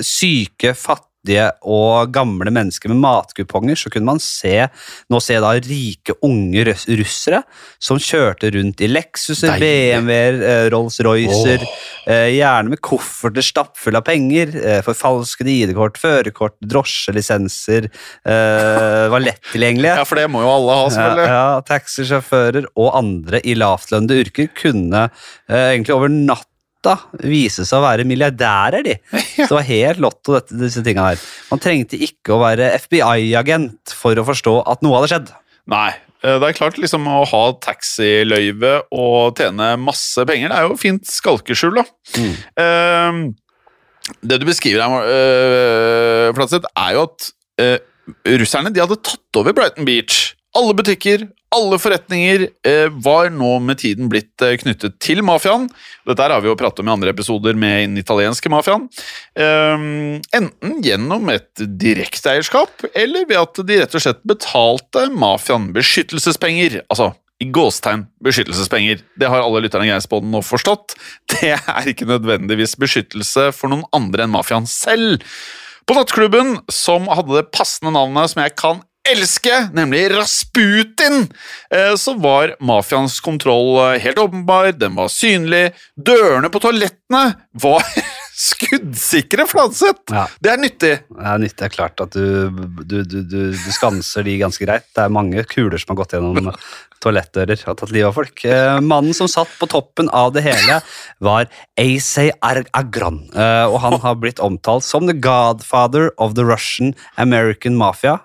syke, 0.00 0.74
fattige 0.74 1.15
fattige 1.26 1.50
og 1.66 2.12
gamle 2.14 2.50
mennesker 2.50 2.90
med 2.90 3.00
matkuponger, 3.02 3.76
så 3.76 3.90
kunne 3.90 4.06
man 4.06 4.20
se, 4.20 4.68
nå 5.10 5.20
se 5.20 5.38
da 5.42 5.54
rike, 5.58 6.14
unge 6.22 6.64
russere 6.66 7.42
som 7.78 7.98
kjørte 7.98 8.52
rundt 8.54 8.80
i 8.80 8.88
Lexuser. 8.88 9.58
BMW-er, 9.58 10.40
eh, 10.42 10.70
Rolls-Roycer, 10.70 11.62
oh. 11.62 12.30
gjerne 12.30 12.70
med 12.70 12.80
kofferter 12.80 13.42
stappfulle 13.42 13.98
av 13.98 14.06
penger, 14.06 14.54
eh, 14.56 14.82
forfalskede 14.86 15.50
ID-kort, 15.50 15.98
førerkort, 15.98 16.56
drosjelisenser, 16.60 17.90
var 18.26 19.22
lett 19.22 19.42
tilgjengelige. 19.52 19.84
Ja, 19.96 20.04
for 20.04 20.18
det 20.18 20.26
må 20.28 20.42
jo 20.42 20.48
alle 20.50 20.74
ha, 20.76 20.88
selvfølgelig. 20.92 21.26
Ja, 21.30 21.36
ja, 21.36 21.60
Taxisjåfører 21.64 22.66
og 22.76 22.90
andre 22.98 23.40
i 23.46 23.54
lavtlønnede 23.56 24.18
yrker 24.24 24.50
kunne 24.58 25.06
egentlig 25.48 25.94
over 25.94 26.12
natta 26.86 27.26
vise 27.26 27.66
seg 27.66 27.80
å 27.80 27.84
være 27.84 28.06
milliardærer, 28.08 28.86
de. 28.86 28.96
Så 29.36 29.48
det 29.48 29.58
var 29.58 29.68
helt 29.68 30.02
lotto, 30.02 30.36
dette, 30.38 30.58
disse 30.60 30.82
tinga 30.86 31.10
her. 31.10 31.22
Man 31.50 31.62
trengte 31.62 31.98
ikke 31.98 32.36
å 32.36 32.42
være 32.42 32.72
FBI-agent 32.80 33.94
for 33.96 34.18
å 34.18 34.26
forstå 34.26 34.58
at 34.72 34.84
noe 34.86 35.00
hadde 35.00 35.12
skjedd. 35.12 35.32
Nei. 35.72 35.90
eh, 36.22 36.38
Det 36.38 36.50
er 36.52 36.58
klart 36.58 36.78
liksom 36.80 37.08
å 37.10 37.24
ha 37.28 37.42
taxiløyve 37.64 38.76
og 38.94 39.36
tjene 39.40 39.74
masse 39.82 40.22
penger, 40.28 40.52
det 40.52 40.60
er 40.60 40.70
jo 40.70 40.78
fint 40.80 41.10
skalkeskjul, 41.10 41.82
da. 41.82 41.88
Eh, 42.62 43.26
det 44.22 44.38
du 44.38 44.46
beskriver 44.46 44.84
her, 44.86 45.06
uh, 45.10 46.34
Flatseth, 46.36 46.68
er 46.78 46.92
jo 46.94 47.06
at 47.08 47.24
uh, 47.62 47.78
russerne 48.38 48.70
de 48.70 48.82
hadde 48.82 49.00
tatt 49.02 49.40
over 49.40 49.56
Brighton 49.56 49.88
Beach. 49.88 50.36
Alle 50.56 50.72
butikker, 50.76 51.26
alle 51.52 51.76
forretninger 51.80 52.46
eh, 52.66 52.86
var 53.04 53.28
nå 53.34 53.50
med 53.64 53.80
tiden 53.82 54.08
blitt 54.12 54.42
eh, 54.44 54.56
knyttet 54.60 54.96
til 55.04 55.20
mafiaen. 55.26 55.66
Dette 56.08 56.28
har 56.32 56.40
vi 56.40 56.48
jo 56.48 56.56
pratet 56.58 56.80
om 56.80 56.88
i 56.88 56.94
andre 56.94 57.12
episoder 57.12 57.58
med 57.58 57.82
den 57.84 58.00
italienske 58.00 58.50
mafiaen. 58.52 58.86
Eh, 59.36 59.84
enten 60.38 60.80
gjennom 60.84 61.28
et 61.34 61.66
direkteeierskap, 61.82 62.88
eller 62.94 63.28
ved 63.28 63.42
at 63.42 63.62
de 63.68 63.78
rett 63.82 63.98
og 63.98 64.04
slett 64.06 64.24
betalte 64.28 65.06
mafiaen 65.12 65.70
beskyttelsespenger. 65.76 66.80
Altså 66.88 67.12
i 67.42 67.50
gåstegn 67.52 68.06
beskyttelsespenger. 68.24 69.04
Det 69.20 69.28
har 69.28 69.44
alle 69.44 69.60
lytterne 69.66 69.84
i 69.84 69.92
Geirsboden 69.92 70.32
nå 70.32 70.40
forstått. 70.46 70.96
Det 71.36 71.52
er 71.58 71.92
ikke 71.92 72.08
nødvendigvis 72.08 72.78
beskyttelse 72.80 73.50
for 73.56 73.72
noen 73.72 73.84
andre 73.96 74.24
enn 74.24 74.32
mafiaen 74.32 74.68
selv. 74.70 75.20
På 75.86 75.94
nattklubben, 75.94 76.56
som 76.72 77.06
hadde 77.12 77.36
det 77.36 77.50
passende 77.54 77.92
navnet 77.94 78.32
som 78.32 78.40
jeg 78.42 78.56
kan 78.58 78.80
elske, 79.12 79.68
nemlig 79.76 80.10
Rasputin, 80.14 81.26
eh, 81.70 81.94
så 81.96 82.14
var 82.20 82.56
mafiaens 82.60 83.20
kontroll 83.24 83.76
eh, 83.82 84.00
helt 84.02 84.18
åpenbar, 84.18 84.72
den 84.78 84.96
var 84.98 85.10
synlig, 85.12 85.70
dørene 85.96 86.50
på 86.52 86.62
toalettene 86.64 87.24
var 87.62 87.84
skuddsikre, 88.46 89.46
Fladseth! 89.48 90.12
Ja. 90.12 90.26
Det 90.42 90.52
er 90.52 90.60
nyttig. 90.60 90.92
Det 91.08 91.30
er 91.32 91.40
nyttig, 91.40 91.58
det 91.62 91.68
er 91.70 91.76
klart 91.76 92.02
at 92.04 92.16
du, 92.16 92.50
du, 92.84 92.98
du, 93.02 93.20
du, 93.24 93.40
skanser 93.72 94.26
de 94.26 94.36
ganske 94.42 94.66
greit. 94.66 94.84
Det 94.92 95.06
er 95.06 95.14
mange 95.14 95.46
kuler 95.48 95.80
som 95.80 95.94
har 95.94 96.02
gått 96.02 96.16
gjennom 96.16 96.52
toalettdører 97.02 97.60
og 97.68 97.78
tatt 97.78 97.92
livet 97.92 98.08
av 98.10 98.16
folk. 98.16 98.42
Eh, 98.48 98.78
mannen 98.84 99.16
som 99.16 99.28
satt 99.30 99.50
på 99.60 99.68
toppen 99.70 100.10
av 100.14 100.32
det 100.36 100.44
hele, 100.46 100.80
var 101.22 101.48
Agron. 101.76 103.20
Eh, 103.34 103.66
og 103.66 103.78
han 103.84 103.98
har 104.02 104.18
blitt 104.20 104.42
omtalt 104.42 104.84
som 104.84 105.06
the 105.06 105.14
godfather 105.14 106.10
of 106.18 106.34
the 106.34 106.44
Russian 106.44 106.94
American 107.16 107.76
Mafia. 107.76 108.18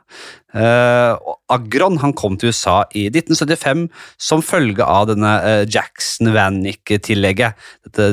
Eh, 0.51 1.13
og 1.15 1.37
Agron 1.51 1.99
han 2.01 2.13
kom 2.17 2.35
til 2.39 2.51
USA 2.51 2.81
i 2.97 3.05
1975 3.11 3.85
som 4.19 4.43
følge 4.43 4.85
av 4.85 5.07
denne 5.09 5.31
uh, 5.43 5.63
Jackson 5.67 6.31
Vanik-tillegget. 6.35 7.59
Dette 7.87 8.07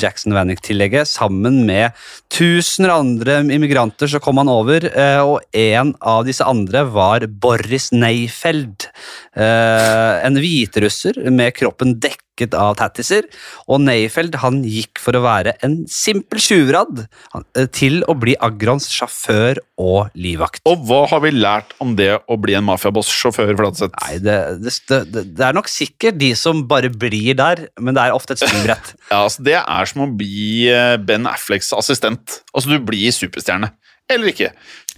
Jackson 0.00 0.34
Vanik-tillegget 0.34 1.08
Sammen 1.10 1.62
med 1.66 1.94
tusener 2.34 2.94
andre 2.94 3.40
immigranter 3.54 4.10
så 4.10 4.20
kom 4.22 4.38
han 4.42 4.50
over, 4.50 4.86
uh, 4.94 5.22
og 5.34 5.58
en 5.58 5.94
av 6.00 6.24
disse 6.28 6.46
andre 6.46 6.84
var 6.94 7.26
Boris 7.28 7.90
Neifeld. 7.94 8.88
Eh, 9.34 10.12
en 10.24 10.38
hviterusser 10.38 11.18
med 11.34 11.54
kroppen 11.56 11.96
dekket 11.98 12.23
av 12.58 12.74
tattiser, 12.80 13.28
og 13.70 13.82
Neyfeld 13.84 14.34
han 14.42 14.62
gikk 14.66 15.00
for 15.02 15.16
å 15.16 15.22
være 15.24 15.54
en 15.64 15.82
simpel 15.90 16.42
tjuvradd 16.42 17.04
eh, 17.04 17.68
til 17.74 18.02
å 18.10 18.16
bli 18.18 18.34
Agrons 18.42 18.88
sjåfør 18.92 19.60
og 19.80 20.14
livvakt. 20.18 20.62
Og 20.68 20.82
hva 20.88 21.04
har 21.12 21.22
vi 21.24 21.32
lært 21.34 21.74
om 21.82 21.94
det 21.98 22.10
å 22.26 22.38
bli 22.40 22.56
en 22.58 22.66
mafiaboss-sjåfør, 22.66 23.54
Fladseth? 23.58 23.94
Nei, 24.02 24.18
det, 24.24 24.38
det, 24.64 24.74
det, 25.14 25.24
det 25.38 25.46
er 25.46 25.56
nok 25.56 25.70
sikkert 25.70 26.18
de 26.20 26.32
som 26.38 26.64
bare 26.70 26.90
blir 26.90 27.38
der, 27.38 27.66
men 27.80 27.96
det 27.96 28.04
er 28.04 28.16
ofte 28.16 28.36
et 28.36 28.42
springbrett. 28.42 28.94
Ja, 29.14 29.24
altså 29.26 29.44
Det 29.46 29.56
er 29.60 29.88
som 29.88 30.04
å 30.06 30.10
bli 30.10 30.66
eh, 30.72 30.96
Ben 30.98 31.28
Afflecks 31.30 31.70
assistent. 31.76 32.40
Altså, 32.54 32.74
du 32.74 32.82
blir 32.82 33.12
superstjerne. 33.14 33.70
Eller 34.10 34.32
ikke. 34.34 34.50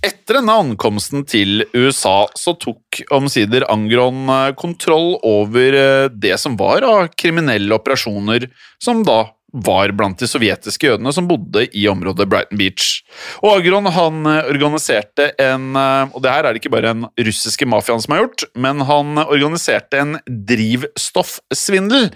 Etter 0.07 0.39
denne 0.39 0.55
ankomsten 0.55 1.25
til 1.27 1.65
USA 1.75 2.29
så 2.39 2.53
tok 2.63 3.01
omsider 3.15 3.65
Angron 3.73 4.29
eh, 4.31 4.53
kontroll 4.59 5.17
over 5.27 5.79
eh, 5.79 6.09
det 6.13 6.37
som 6.39 6.55
var 6.61 6.87
av 6.87 7.09
kriminelle 7.19 7.75
operasjoner, 7.75 8.47
som 8.83 9.03
da 9.07 9.25
var 9.57 9.91
blant 9.97 10.21
de 10.21 10.29
sovjetiske 10.29 10.91
jødene 10.91 11.11
som 11.15 11.27
bodde 11.27 11.65
i 11.75 11.87
området 11.89 12.27
Brighton 12.29 12.61
Beach. 12.61 13.01
Og 13.41 13.57
Agron 13.57 13.91
han 13.97 14.31
eh, 14.31 14.51
organiserte 14.53 15.31
en 15.43 15.75
Og 15.75 16.21
det 16.23 16.35
her 16.35 16.45
er 16.45 16.55
det 16.55 16.63
ikke 16.63 16.75
bare 16.77 16.93
den 16.93 17.07
russiske 17.27 17.67
mafiaen 17.67 18.03
som 18.05 18.15
har 18.15 18.27
gjort, 18.27 18.47
men 18.55 18.87
han 18.87 19.25
organiserte 19.27 20.03
en 20.05 20.19
drivstoffsvindel 20.29 22.13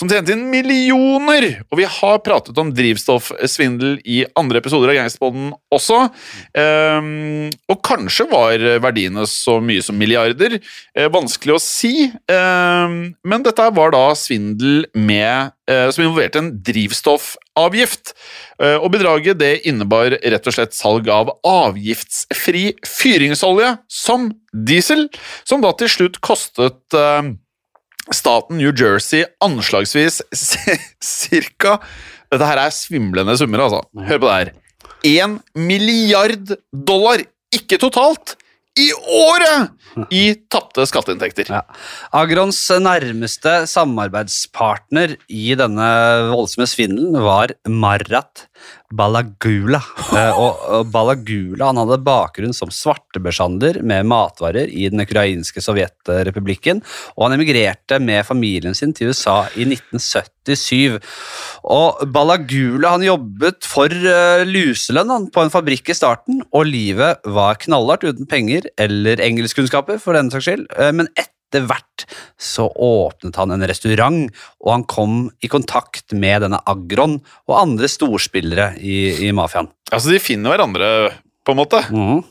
som 0.00 0.08
tjente 0.08 0.32
inn 0.32 0.46
millioner! 0.48 1.46
Og 1.68 1.76
vi 1.82 1.84
har 1.84 2.22
pratet 2.24 2.56
om 2.60 2.70
drivstoffsvindel 2.72 3.98
i 4.08 4.22
andre 4.38 4.62
episoder 4.62 4.94
av 4.94 4.96
Gangsterboden 4.96 5.50
også. 5.76 5.98
Um, 6.56 7.50
og 7.68 7.82
kanskje 7.84 8.24
var 8.30 8.64
verdiene 8.80 9.26
så 9.28 9.58
mye 9.60 9.84
som 9.84 9.98
milliarder. 10.00 10.56
Uh, 10.96 11.10
vanskelig 11.12 11.58
å 11.58 11.60
si. 11.60 12.08
Um, 12.32 13.12
men 13.28 13.44
dette 13.44 13.66
var 13.76 13.92
da 13.92 14.06
svindel 14.16 14.86
med, 14.96 15.52
uh, 15.68 15.90
som 15.92 16.06
involverte 16.06 16.40
en 16.40 16.52
drivstoffavgift. 16.64 18.14
Uh, 18.56 18.78
og 18.80 18.88
bedraget 18.96 19.42
det 19.42 19.52
innebar 19.68 20.16
rett 20.16 20.48
og 20.48 20.56
slett 20.56 20.76
salg 20.76 21.12
av 21.12 21.34
avgiftsfri 21.44 22.70
fyringsolje 22.88 23.76
som 23.92 24.30
diesel, 24.52 25.10
som 25.44 25.60
da 25.60 25.76
til 25.76 25.92
slutt 25.92 26.18
kostet 26.24 26.96
eh, 26.96 27.32
staten 28.14 28.58
New 28.60 28.72
Jersey 28.74 29.24
anslagsvis 29.44 30.20
ca. 31.60 31.78
Dette 32.30 32.46
her 32.46 32.62
er 32.62 32.74
svimlende 32.74 33.36
summer, 33.38 33.66
altså. 33.66 33.82
Hør 34.06 34.22
på 34.22 34.28
det 34.28 34.36
her. 34.38 34.52
Én 35.06 35.38
milliard 35.56 36.54
dollar, 36.70 37.22
ikke 37.54 37.78
totalt, 37.80 38.36
i 38.78 38.90
året 38.94 40.06
i 40.14 40.22
tapte 40.52 40.84
skatteinntekter. 40.86 41.48
Ja. 41.50 41.62
Agrons 42.14 42.60
nærmeste 42.80 43.64
samarbeidspartner 43.70 45.16
i 45.26 45.56
denne 45.58 45.88
voldsomme 46.30 46.68
svindelen 46.70 47.18
var 47.24 47.54
Marat 47.66 48.46
Balagula. 48.92 49.82
Eh, 50.10 50.34
Og 50.34 50.58
og 50.74 50.88
Balagula 50.90 51.68
han 51.70 51.78
hadde 51.78 52.00
bakgrunn 52.02 52.54
som 52.56 52.70
svartebørshandler 52.74 53.78
med 53.86 54.08
matvarer 54.10 54.66
i 54.68 54.88
den 54.90 55.02
ukrainske 55.04 55.62
sovjetrepublikken, 55.62 56.80
og 57.14 57.24
han 57.28 57.36
emigrerte 57.36 58.00
med 58.02 58.26
familien 58.26 58.74
sin 58.74 58.92
til 58.96 59.12
USA 59.12 59.44
i 59.54 59.66
1977. 59.68 60.98
Og 61.70 62.02
Balagula 62.12 62.96
han 62.96 63.06
jobbet 63.06 63.66
for 63.70 63.86
eh, 63.92 64.44
luselønn 64.48 65.14
han, 65.14 65.28
på 65.30 65.44
en 65.46 65.52
fabrikk 65.54 65.92
i 65.92 65.98
starten, 65.98 66.42
og 66.50 66.66
livet 66.68 67.22
var 67.24 67.60
knallhardt 67.62 68.08
uten 68.08 68.26
penger 68.30 68.66
eller 68.80 69.22
engelskkunnskaper, 69.22 70.00
for 70.02 70.18
den 70.18 70.32
saks 70.34 70.48
skyld. 70.50 70.66
Eh, 70.74 70.90
Men 70.96 71.08
etter 71.14 71.30
hvert 71.58 72.04
så 72.40 72.68
åpnet 72.70 73.36
han 73.40 73.50
en 73.50 73.66
restaurant, 73.66 74.28
og 74.62 74.72
han 74.72 74.84
kom 74.88 75.16
i 75.42 75.50
kontakt 75.50 76.14
med 76.14 76.46
denne 76.46 76.62
Agron 76.70 77.18
og 77.50 77.56
andre 77.58 77.90
storspillere 77.90 78.72
i, 78.78 79.26
i 79.26 79.32
mafiaen. 79.36 79.70
Altså, 79.90 80.14
de 80.14 80.22
finner 80.22 80.54
hverandre, 80.54 80.90
på 81.44 81.54
en 81.54 81.58
måte. 81.58 81.82
Mm. 81.90 82.22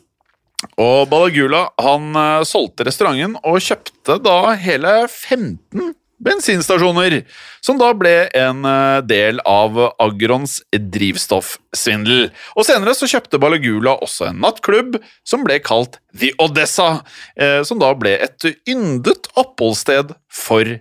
Og 0.79 1.05
Balagula 1.11 1.65
han 1.79 2.09
eh, 2.19 2.47
solgte 2.47 2.87
restauranten 2.87 3.37
og 3.43 3.61
kjøpte 3.63 4.19
da 4.23 4.37
hele 4.59 4.95
15 5.07 5.93
bensinstasjoner, 6.23 7.21
som 7.63 7.79
da 7.79 7.91
ble 7.97 8.13
en 8.37 8.65
eh, 8.67 8.99
del 9.07 9.41
av 9.47 9.77
Agrons 10.01 10.59
drivstoffsvindel. 10.73 12.29
Og 12.55 12.67
senere 12.67 12.95
så 12.97 13.09
kjøpte 13.09 13.39
Balagula 13.41 13.95
også 14.03 14.29
en 14.29 14.43
nattklubb 14.43 14.99
som 15.27 15.45
ble 15.47 15.59
kalt 15.63 15.99
The 16.17 16.33
Odessa, 16.41 17.01
eh, 17.39 17.61
som 17.67 17.81
da 17.81 17.93
ble 17.97 18.17
et 18.19 18.51
yndet 18.69 19.31
oppholdssted 19.39 20.15
for 20.27 20.79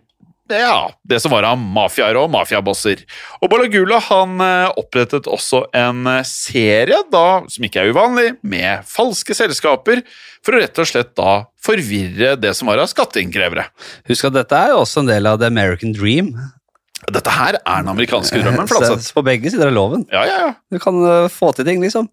ja, 0.50 0.90
det 1.04 1.20
som 1.20 1.32
var 1.32 1.46
av 1.48 1.58
mafiaer 1.60 2.16
og 2.20 2.30
mafiabosser. 2.32 3.02
Og 3.42 3.50
Balagula 3.52 4.00
han 4.08 4.38
eh, 4.44 4.78
opprettet 4.80 5.28
også 5.28 5.66
en 5.76 6.06
eh, 6.08 6.24
serie, 6.28 7.02
da, 7.12 7.42
som 7.50 7.66
ikke 7.68 7.82
er 7.82 7.92
uvanlig, 7.92 8.28
med 8.40 8.86
falske 8.88 9.36
selskaper, 9.36 10.02
for 10.44 10.56
å 10.56 10.62
rett 10.62 10.80
og 10.80 10.88
slett 10.88 11.12
da 11.18 11.32
forvirre 11.60 12.36
det 12.40 12.54
som 12.56 12.70
var 12.70 12.80
av 12.80 12.88
skatteinnkrevere. 12.90 13.66
Husk 14.08 14.30
at 14.30 14.38
dette 14.38 14.62
er 14.62 14.72
jo 14.72 14.84
også 14.84 15.02
en 15.02 15.10
del 15.10 15.28
av 15.28 15.40
The 15.42 15.50
American 15.50 15.92
Dream. 15.96 16.32
Dette 17.06 17.30
her 17.30 17.56
er 17.56 17.84
den 17.84 17.90
amerikanske 17.92 18.40
drømmen. 18.42 18.66
Flatseth. 18.68 19.12
På 19.14 19.22
begge 19.26 19.52
sider 19.52 19.70
av 19.70 19.76
loven. 19.76 20.02
Ja, 20.12 20.24
ja, 20.26 20.38
ja. 20.42 20.48
Du 20.72 20.80
kan 20.82 20.98
eh, 21.06 21.28
få 21.32 21.52
til 21.54 21.68
ting, 21.68 21.78
liksom. 21.84 22.08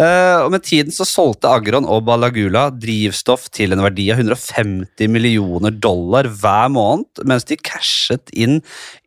Eh, 0.00 0.38
og 0.40 0.48
Med 0.54 0.64
tiden 0.66 0.94
så 0.94 1.04
solgte 1.06 1.50
Agron 1.52 1.84
og 1.84 2.06
Balagula 2.08 2.68
drivstoff 2.72 3.50
til 3.52 3.76
en 3.76 3.84
verdi 3.84 4.08
av 4.14 4.22
150 4.24 5.12
millioner 5.12 5.76
dollar 5.76 6.30
hver 6.40 6.72
måned, 6.72 7.22
mens 7.28 7.46
de 7.50 7.60
cashet 7.60 8.32
inn 8.32 8.62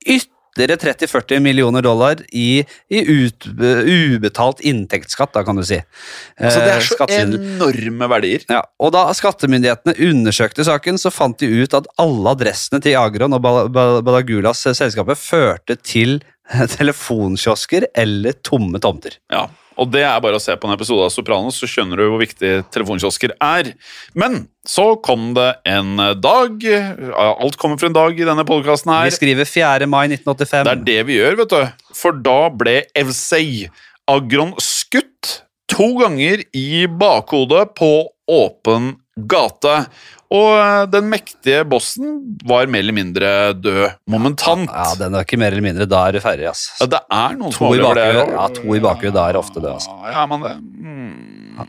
ytterligere 0.05 0.31
30-40 0.57 1.39
millioner 1.41 1.81
dollar 1.81 2.19
i, 2.31 2.63
i 2.93 2.99
ut, 3.25 3.47
ubetalt 3.49 4.59
inntektsskatt, 4.61 5.33
da 5.33 5.43
kan 5.47 5.57
du 5.57 5.63
si. 5.65 5.79
Altså, 6.39 6.59
det 6.61 6.73
er 6.73 6.81
Eh, 6.83 6.87
så 6.87 7.07
enorme 7.23 8.09
verdier. 8.11 8.43
Ja, 8.49 8.61
og 8.79 8.91
Da 8.93 9.05
skattemyndighetene 9.17 9.95
undersøkte 10.09 10.63
saken, 10.67 10.99
så 11.01 11.09
fant 11.13 11.39
de 11.41 11.49
ut 11.63 11.73
at 11.73 11.87
alle 11.97 12.35
adressene 12.35 12.81
til 12.83 12.95
Agron 12.99 13.33
og 13.33 13.41
Bal- 13.41 13.69
Bal- 13.73 14.01
Balagulas 14.05 14.65
eh, 14.69 14.73
selskapet 14.77 15.17
førte 15.17 15.75
til 15.81 16.19
telefonkiosker 16.77 17.87
eller 17.95 18.35
tomme 18.45 18.79
tomter. 18.83 19.17
Ja, 19.31 19.47
og 19.79 19.89
det 19.93 20.03
er 20.05 20.21
bare 20.23 20.37
å 20.37 20.41
se 20.43 20.55
på 20.59 20.69
en 20.69 20.75
episode 20.75 21.05
av 21.07 21.13
Sopranos, 21.13 21.57
så 21.59 21.69
skjønner 21.69 21.99
du 21.99 22.05
hvor 22.07 22.21
viktig 22.21 22.51
telefonkiosker 22.73 23.35
er. 23.37 23.73
Men 24.17 24.45
så 24.67 24.93
kom 25.03 25.31
det 25.37 25.49
en 25.69 25.97
dag. 26.21 26.65
Alt 27.17 27.57
kommer 27.61 27.81
for 27.81 27.89
en 27.89 27.97
dag 27.97 28.19
i 28.19 28.27
denne 28.27 28.45
podkasten 28.47 28.93
Vi 29.07 29.15
skriver 29.17 29.49
4. 29.49 29.89
mai 29.89 30.05
1985. 30.11 30.67
Det 30.67 30.75
er 30.75 30.85
det 30.91 30.99
vi 31.09 31.19
gjør, 31.19 31.39
vet 31.43 31.55
du. 31.55 31.89
For 31.97 32.23
da 32.25 32.39
ble 32.53 32.79
Evsei 32.97 33.67
Agron 34.09 34.53
skutt 34.61 35.39
to 35.71 35.93
ganger 36.01 36.43
i 36.53 36.85
bakhodet 36.87 37.71
på 37.79 37.93
åpen 38.29 38.93
gate. 39.29 39.77
Og 40.33 40.49
eh, 40.57 40.83
den 40.89 41.09
mektige 41.11 41.61
bossen 41.69 42.15
var 42.49 42.69
mer 42.71 42.81
eller 42.81 42.95
mindre 42.97 43.31
død 43.53 43.99
momentant. 44.09 44.65
Ja, 44.71 44.87
den 44.97 45.13
er 45.17 45.27
ikke 45.27 45.37
mer 45.41 45.53
eller 45.53 45.65
mindre. 45.65 45.87
Da 45.89 46.07
er 46.07 46.17
du 46.17 46.23
ferdig, 46.23 46.47
ass. 46.49 46.65
Ja, 46.81 46.89
det 46.95 47.01
er 47.05 47.37
noen 47.37 47.53
To 47.53 47.59
som 47.59 47.69
overlever 47.69 48.23
det. 48.23 48.25
ja, 48.33 48.47
to 48.57 48.77
i 48.77 48.81
bakhuet, 48.83 49.13
da 49.13 49.27
er 49.29 49.37
det 49.37 49.43
ofte 49.43 49.61
det, 49.61 49.73
altså. 49.77 49.93
Ja, 50.09 50.25
men 50.31 50.45
det 50.47 50.53
mm, 50.57 51.11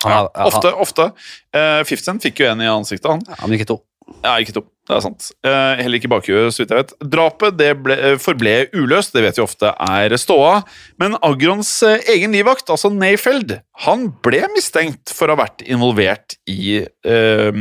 ja, 0.01 0.21
Ofte, 0.47 0.73
ofte. 0.81 1.11
Uh, 1.55 1.83
Fifth 1.85 2.09
fikk 2.25 2.41
jo 2.41 2.49
en 2.55 2.65
i 2.65 2.71
ansiktet, 2.71 3.11
han. 3.11 3.21
Ja, 3.29 3.43
men 3.45 3.59
ikke 3.59 3.69
to. 3.75 3.83
Ja, 4.23 4.39
ikke 4.41 4.55
to. 4.57 4.65
Det 4.85 4.93
er 4.93 5.01
sant. 5.01 5.31
Eh, 5.49 5.81
heller 5.81 5.97
ikke 5.97 6.11
bakhuet, 6.13 6.53
så 6.53 6.61
vidt 6.61 6.73
jeg 6.75 6.83
vet. 6.83 6.91
Drapet 7.15 7.57
det 7.57 7.71
ble, 7.81 7.95
eh, 7.97 8.17
forble 8.21 8.53
uløst, 8.77 9.15
det 9.17 9.23
vet 9.25 9.39
vi 9.39 9.45
ofte 9.45 9.73
er 9.81 10.13
ståa. 10.21 10.59
Men 11.01 11.17
Agrons 11.25 11.71
eh, 11.89 12.05
egen 12.13 12.37
livvakt, 12.37 12.69
altså 12.69 12.93
Nayfeld, 12.93 13.57
han 13.87 14.11
ble 14.25 14.43
mistenkt 14.53 15.09
for 15.09 15.33
å 15.33 15.39
ha 15.39 15.47
vært 15.47 15.65
involvert 15.65 16.37
i 16.45 16.83
eh, 16.85 17.61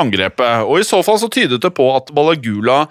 angrepet. 0.00 0.64
Og 0.64 0.80
i 0.80 0.88
så 0.88 1.02
fall 1.04 1.20
så 1.20 1.28
tydet 1.32 1.60
det 1.60 1.74
på 1.76 1.90
at 1.92 2.08
Balagula 2.16 2.86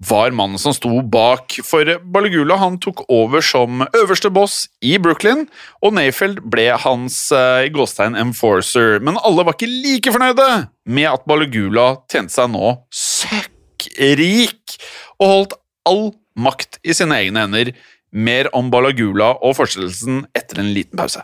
var 0.00 0.32
mannen 0.32 0.58
som 0.58 0.72
sto 0.72 1.02
bak. 1.02 1.58
For 1.66 1.98
Balagula 2.14 2.56
han 2.62 2.78
tok 2.80 3.02
over 3.12 3.44
som 3.44 3.84
øverste 3.90 4.30
boss 4.32 4.62
i 4.80 4.96
Brooklyn, 5.02 5.48
og 5.84 5.96
Nayfeld 5.98 6.40
ble 6.46 6.70
hans 6.86 7.26
eh, 7.34 7.68
gåstein 7.74 8.16
enforcer. 8.18 9.00
Men 9.04 9.20
alle 9.20 9.44
var 9.44 9.58
ikke 9.58 9.68
like 9.70 10.14
fornøyde 10.14 10.48
med 10.90 11.08
at 11.12 11.26
Balagula 11.30 11.86
tjente 12.10 12.34
seg 12.34 12.50
nå 12.52 12.74
søkkrik 12.94 14.76
og 15.20 15.26
holdt 15.26 15.58
all 15.88 16.06
makt 16.40 16.80
i 16.82 16.96
sine 16.96 17.20
egne 17.22 17.46
hender. 17.46 17.74
Mer 18.10 18.50
om 18.56 18.72
Balagula 18.72 19.36
og 19.38 19.54
fortsettelsen 19.60 20.24
etter 20.34 20.62
en 20.62 20.72
liten 20.74 20.98
pause. 20.98 21.22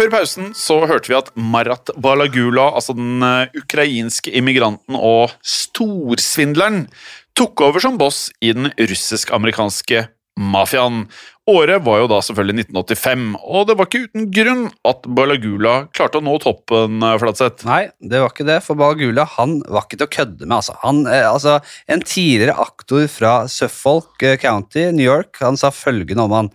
Før 0.00 0.08
pausen 0.14 0.52
så 0.56 0.78
hørte 0.88 1.10
vi 1.10 1.16
at 1.18 1.26
Marat 1.36 1.90
Balagula, 2.00 2.70
altså 2.78 2.94
den 2.96 3.20
eh, 3.26 3.50
ukrainske 3.58 4.32
immigranten 4.32 4.96
og 4.96 5.34
storsvindleren, 5.44 6.86
tok 7.36 7.60
over 7.66 7.82
som 7.84 7.98
boss 8.00 8.30
i 8.40 8.54
den 8.56 8.70
russisk-amerikanske 8.78 10.06
mafiaen. 10.40 11.04
Året 11.50 11.82
var 11.82 12.02
jo 12.02 12.08
da 12.10 12.20
selvfølgelig 12.22 12.66
1985, 12.68 13.24
og 13.40 13.64
det 13.66 13.74
var 13.78 13.88
ikke 13.88 14.02
uten 14.06 14.26
grunn 14.34 14.62
at 14.86 15.08
Balagula 15.18 15.74
klarte 15.96 16.20
å 16.20 16.24
nå 16.24 16.36
toppen, 16.42 17.00
eh, 17.02 17.16
Flatseth. 17.18 17.66
Nei, 17.66 17.88
det 17.98 18.20
var 18.22 18.30
ikke 18.30 18.46
det, 18.46 18.60
for 18.64 18.78
Balagula 18.78 19.24
han 19.36 19.58
var 19.66 19.86
ikke 19.86 19.98
til 19.98 20.06
å 20.06 20.14
kødde 20.14 20.46
med. 20.46 20.56
altså. 20.60 20.76
Han, 20.84 21.02
eh, 21.06 21.26
altså 21.26 21.58
en 21.88 22.04
tidligere 22.06 22.58
aktor 22.60 23.08
fra 23.10 23.34
Suffolk 23.48 24.22
eh, 24.22 24.36
County, 24.36 24.90
New 24.92 25.04
York, 25.04 25.36
han 25.40 25.58
sa 25.60 25.72
følgende 25.74 26.28
om 26.28 26.36
han. 26.36 26.52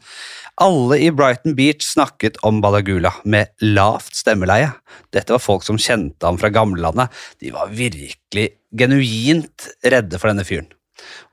Alle 0.64 1.02
i 1.04 1.12
Brighton 1.12 1.56
Beach 1.58 1.84
snakket 1.84 2.38
om 2.48 2.62
Balagula 2.64 3.12
med 3.26 3.52
lavt 3.60 4.16
stemmeleie. 4.16 4.72
Dette 5.12 5.36
var 5.36 5.44
folk 5.44 5.66
som 5.68 5.80
kjente 5.82 6.24
ham 6.24 6.40
fra 6.40 6.54
gamlelandet. 6.54 7.12
De 7.44 7.52
var 7.52 7.74
virkelig 7.76 8.48
genuint 8.72 9.68
redde 9.84 10.20
for 10.22 10.32
denne 10.32 10.48
fyren. 10.48 10.72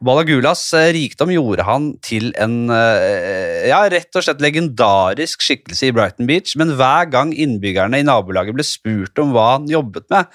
Balagulas 0.02 0.64
eh, 0.74 0.90
rikdom 0.96 1.30
gjorde 1.34 1.66
han 1.66 1.88
til 2.04 2.32
en 2.40 2.66
eh, 2.74 3.68
ja, 3.70 3.80
rett 3.92 4.18
og 4.18 4.26
slett 4.26 4.42
legendarisk 4.42 5.44
skikkelse 5.46 5.88
i 5.88 5.94
Brighton 5.94 6.28
Beach, 6.30 6.56
men 6.58 6.74
hver 6.78 7.10
gang 7.12 7.32
innbyggerne 7.32 8.02
i 8.02 8.06
nabolaget 8.06 8.56
ble 8.58 8.66
spurt 8.66 9.22
om 9.22 9.34
hva 9.34 9.52
han 9.54 9.70
jobbet 9.70 10.08
med, 10.12 10.30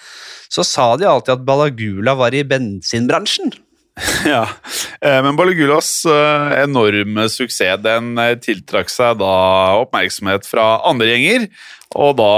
så 0.47 0.65
sa 0.65 0.93
de 0.99 1.09
alltid 1.09 1.35
at 1.35 1.47
Balagula 1.47 2.15
var 2.19 2.35
i 2.35 2.45
bensinbransjen. 2.47 3.55
Ja, 4.29 4.43
eh, 5.01 5.17
Men 5.25 5.33
Balagulas 5.39 5.89
enorme 6.05 7.25
suksess 7.33 7.81
den 7.81 8.11
tiltrakk 8.43 8.91
seg 8.93 9.17
da 9.17 9.31
oppmerksomhet 9.81 10.45
fra 10.45 10.75
andre 10.87 11.09
gjenger. 11.15 11.47
Og 11.95 12.17
da 12.19 12.31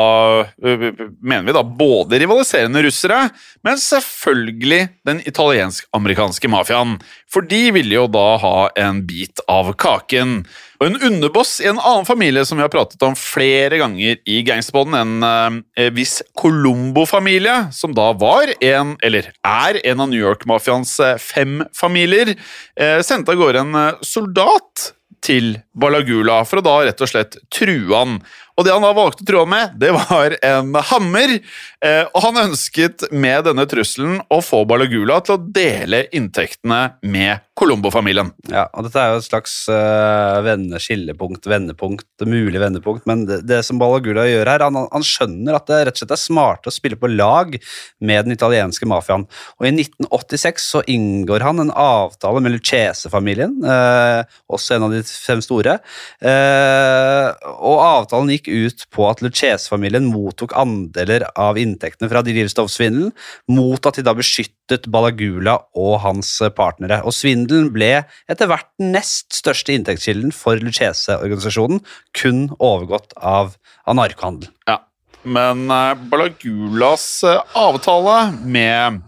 eh, 0.62 0.90
mener 1.18 1.48
vi 1.48 1.56
da 1.56 1.64
både 1.64 2.20
rivaliserende 2.22 2.84
russere, 2.86 3.24
men 3.66 3.80
selvfølgelig 3.82 4.82
den 5.08 5.22
italiensk-amerikanske 5.26 6.52
mafiaen. 6.52 7.00
For 7.30 7.46
de 7.46 7.70
ville 7.74 7.98
jo 7.98 8.06
da 8.12 8.28
ha 8.44 8.58
en 8.80 9.02
bit 9.10 9.42
av 9.50 9.72
kaken. 9.82 10.44
Og 10.80 10.86
en 10.88 11.00
underboss 11.10 11.58
i 11.64 11.68
en 11.68 11.82
annen 11.82 12.08
familie 12.08 12.46
som 12.48 12.60
vi 12.60 12.64
har 12.64 12.72
pratet 12.72 13.02
om 13.04 13.18
flere 13.20 13.82
ganger 13.82 14.22
i 14.30 14.38
Gangsterboden, 14.48 14.96
en 14.96 15.64
eh, 15.76 15.90
viss 15.98 16.20
Colombo-familie, 16.40 17.66
som 17.76 17.96
da 17.98 18.12
var 18.22 18.54
en, 18.62 18.94
eller 19.04 19.34
er 19.34 19.82
en 19.82 20.06
av 20.06 20.14
New 20.14 20.22
York-mafiaens 20.22 20.94
eh, 21.04 21.18
fem 21.20 21.60
familier, 21.76 22.36
eh, 22.80 23.02
sendte 23.04 23.34
av 23.34 23.42
gårde 23.42 23.66
en 23.66 23.82
eh, 23.82 24.08
soldat 24.08 24.94
til 25.26 25.58
Balagula 25.76 26.42
for 26.48 26.62
å 26.62 26.66
da 26.66 26.76
rett 26.88 27.02
og 27.04 27.12
slett 27.12 27.38
true 27.54 27.92
han. 27.92 28.20
Og 28.60 28.66
det 28.68 28.74
han 28.76 28.84
da 28.84 28.92
valgte 28.92 29.24
å 29.24 29.30
true 29.30 29.48
med, 29.48 29.78
det 29.80 29.94
var 29.96 30.36
en 30.44 30.74
hammer. 30.92 31.38
Eh, 31.80 32.02
og 32.12 32.26
han 32.26 32.42
ønsket 32.42 33.08
med 33.16 33.46
denne 33.48 33.64
trusselen 33.72 34.20
å 34.28 34.42
få 34.44 34.66
Balagula 34.68 35.22
til 35.24 35.38
å 35.38 35.44
dele 35.56 36.04
inntektene 36.12 36.82
med 37.08 37.46
Colombo-familien. 37.60 38.32
Ja, 38.52 38.66
og 38.72 38.86
Dette 38.88 39.02
er 39.02 39.14
jo 39.14 39.20
et 39.20 39.28
slags 39.28 39.54
uh, 39.72 40.40
venneskillepunkt, 40.46 41.48
vendepunkt, 41.50 42.08
mulig 42.24 42.60
vendepunkt, 42.62 43.04
men 43.10 43.26
det, 43.28 43.42
det 43.50 43.60
som 43.68 43.80
Balagula 43.82 44.24
gjør 44.30 44.52
her, 44.54 44.64
han, 44.64 44.78
han 44.94 45.06
skjønner 45.06 45.58
at 45.58 45.68
det 45.68 45.80
rett 45.88 45.98
og 45.98 46.04
slett 46.04 46.16
er 46.16 46.22
smart 46.22 46.70
å 46.70 46.74
spille 46.74 47.00
på 47.00 47.10
lag 47.12 47.58
med 48.00 48.28
den 48.28 48.36
italienske 48.36 48.88
mafiaen. 48.88 49.26
Og 49.60 49.68
I 49.68 49.74
1986 49.74 50.70
så 50.76 50.84
inngår 50.88 51.44
han 51.44 51.64
en 51.66 51.74
avtale 51.76 52.44
med 52.46 52.56
Lucchese-familien, 52.56 53.58
eh, 53.64 54.40
også 54.48 54.78
en 54.78 54.88
av 54.88 54.96
de 54.96 55.04
fem 55.10 55.44
store. 55.44 55.80
Eh, 56.24 57.28
og 57.60 57.84
avtalen 57.90 58.32
gikk 58.38 58.49
ut 58.50 58.86
på 58.94 59.06
at 59.10 59.24
Lucchese-familien 59.24 60.10
mottok 60.10 60.56
andeler 60.58 61.28
av 61.40 61.60
inntektene 61.62 62.10
fra 62.12 62.24
drivstoffsvindelen, 62.26 63.14
mot 63.52 63.90
at 63.90 64.00
de 64.00 64.06
da 64.06 64.16
beskyttet 64.18 64.90
Balagula 64.92 65.58
og 65.78 66.00
hans 66.04 66.36
partnere. 66.58 67.02
Og 67.06 67.16
svindelen 67.16 67.72
ble 67.76 67.92
etter 68.30 68.50
hvert 68.50 68.70
den 68.82 68.94
nest 68.98 69.34
største 69.38 69.74
inntektskilden 69.76 70.34
for 70.36 70.62
Lucchese-organisasjonen, 70.62 71.84
kun 72.18 72.48
overgått 72.58 73.16
av, 73.18 73.56
anarkohandel. 73.90 74.52
Ja. 74.70 74.82
Men 75.24 75.72
eh, 75.72 75.94
Balagulas 76.10 77.24
eh, 77.24 77.42
avtale 77.54 78.32
med 78.44 79.02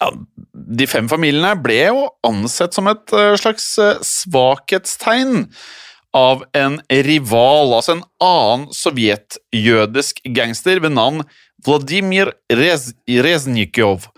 ja, 0.00 0.10
de 0.52 0.86
fem 0.88 1.08
familiene 1.10 1.56
ble 1.60 1.80
jo 1.90 2.06
ansett 2.26 2.76
som 2.76 2.88
et 2.90 3.16
eh, 3.16 3.34
slags 3.40 3.72
svakhetstegn 4.06 5.48
av 6.16 6.42
en 6.56 6.80
rival, 6.90 7.74
altså 7.76 7.98
en 7.98 8.04
annen 8.24 8.66
sovjetjødisk 8.74 10.22
gangster 10.34 10.82
ved 10.82 10.94
navn 10.96 11.22
Vladimir 11.66 12.32
Rez 12.52 12.90
Reznikov. 13.06 14.08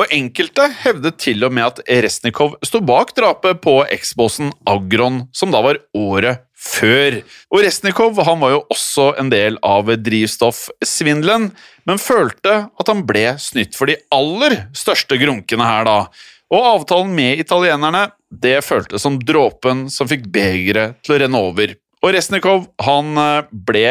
Og 0.00 0.14
enkelte 0.14 0.68
hevdet 0.82 1.18
til 1.20 1.44
og 1.44 1.52
med 1.54 1.66
at 1.66 1.82
Reznikov 2.04 2.56
sto 2.64 2.80
bak 2.84 3.12
drapet 3.16 3.60
på 3.64 3.80
eksbossen 3.92 4.52
Agron, 4.68 5.26
som 5.34 5.52
da 5.52 5.60
var 5.64 5.82
året 5.98 6.46
før. 6.62 7.20
Og 7.52 7.64
Reznikov 7.66 8.20
han 8.26 8.40
var 8.42 8.54
jo 8.54 8.62
også 8.72 9.12
en 9.20 9.32
del 9.32 9.58
av 9.66 9.90
drivstoffsvindelen, 9.98 11.50
men 11.88 12.02
følte 12.02 12.54
at 12.70 12.90
han 12.92 13.04
ble 13.06 13.32
snytt 13.42 13.76
for 13.78 13.90
de 13.90 13.98
aller 14.14 14.62
største 14.78 15.18
grunkene 15.20 15.66
her, 15.66 15.88
da. 15.88 15.98
Og 16.52 16.68
avtalen 16.76 17.14
med 17.16 17.40
italienerne 17.42 18.10
det 18.32 18.60
føltes 18.64 19.04
som 19.04 19.18
dråpen 19.20 19.86
som 19.92 20.08
fikk 20.10 20.28
begeret 20.32 21.00
til 21.04 21.16
å 21.16 21.20
renne 21.22 21.42
over. 21.50 21.74
Og 22.02 22.14
Resnikov 22.16 22.66
han 22.82 23.18
eh, 23.20 23.50
ble 23.52 23.86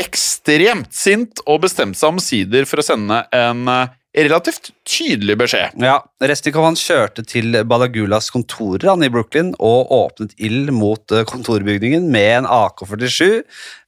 ekstremt 0.00 0.94
sint 0.96 1.42
og 1.46 1.64
bestemte 1.66 2.00
seg 2.00 2.14
omsider 2.14 2.68
for 2.68 2.80
å 2.80 2.86
sende 2.86 3.24
en 3.36 3.66
eh, 3.68 3.96
relativt 4.16 4.72
tydelig 4.88 5.36
beskjed. 5.38 5.76
Ja, 5.84 6.00
Resnikov 6.26 6.64
han 6.66 6.78
kjørte 6.78 7.22
til 7.28 7.54
Balagulas 7.68 8.30
kontorer 8.34 8.88
han 8.90 9.04
i 9.06 9.10
Brooklyn 9.12 9.52
og 9.62 9.92
åpnet 9.94 10.34
ild 10.42 10.72
mot 10.74 11.14
eh, 11.14 11.26
kontorbygningen 11.28 12.08
med 12.10 12.40
en 12.40 12.48
AK-47, 12.50 13.28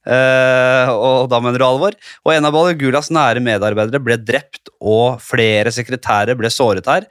eh, 0.07 0.93
og 0.93 1.27
da 1.31 1.41
mener 1.43 1.59
du 1.59 1.67
alvor. 1.67 1.97
Og 2.23 2.35
en 2.35 2.47
av 2.47 2.55
Balagulas 2.55 3.11
nære 3.13 3.43
medarbeidere 3.43 4.03
ble 4.03 4.19
drept, 4.21 4.71
og 4.79 5.19
flere 5.23 5.73
sekretærer 5.75 6.39
ble 6.39 6.51
såret 6.51 6.87
her. 6.87 7.09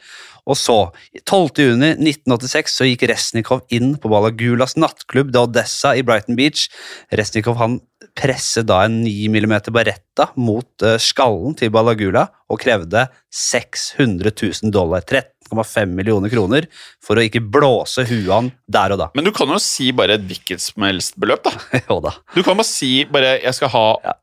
Og 0.51 0.59
så, 0.59 0.77
12.6.1986, 1.23 2.75
så 2.75 2.87
gikk 2.89 3.05
Resnikov 3.11 3.63
inn 3.71 3.95
på 4.01 4.11
Balagulas 4.11 4.75
nattklubb 4.75 5.31
The 5.35 5.45
Odessa 5.47 5.95
i 5.95 6.03
Brighton 6.07 6.39
Beach. 6.39 6.67
Resnikov 7.15 7.61
han 7.61 7.79
presset 8.19 8.67
da 8.69 8.83
en 8.87 9.01
9 9.05 9.31
mm 9.31 9.55
Beretta 9.73 10.29
mot 10.37 10.85
eh, 10.85 10.99
skallen 11.01 11.55
til 11.59 11.71
Balagula 11.75 12.27
og 12.51 12.61
krevde 12.61 13.07
600 13.33 14.35
000 14.35 14.73
dollar, 14.75 15.07
13,5 15.07 15.95
millioner 15.95 16.33
kroner, 16.33 16.67
for 17.03 17.17
å 17.17 17.25
ikke 17.25 17.45
blåse 17.55 18.05
huet 18.11 18.33
han 18.33 18.51
der 18.67 18.97
og 18.97 19.01
da. 19.05 19.09
Men 19.17 19.29
du 19.29 19.33
kan 19.37 19.51
jo 19.53 19.61
si 19.63 19.93
bare 19.97 20.19
et 20.19 20.27
hvilket 20.27 20.65
som 20.65 20.85
helst 20.89 21.17
beløp, 21.23 21.47
da. 21.47 21.55
jo 21.89 22.01
da. 22.05 22.17
Du 22.35 22.43
kan 22.43 22.59
bare 22.59 22.69
si 22.69 23.07
bare 23.07 23.39
'jeg 23.39 23.61
skal 23.61 23.73
ha 23.77 23.87
Ja. 24.03 24.19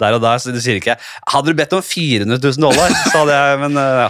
Der 0.00 0.16
og 0.16 0.22
der, 0.22 0.40
så 0.42 0.52
du 0.52 0.60
sier 0.62 0.76
ikke 0.80 0.96
Hadde 1.30 1.52
du 1.52 1.58
bedt 1.58 1.72
om 1.76 1.82
400 1.84 2.36
000 2.36 2.60
dollar, 2.60 2.92
så 3.10 3.22
hadde 3.22 3.38
jeg 3.38 3.60
Men 3.62 3.80
eh, 3.80 4.00
ja. 4.02 4.08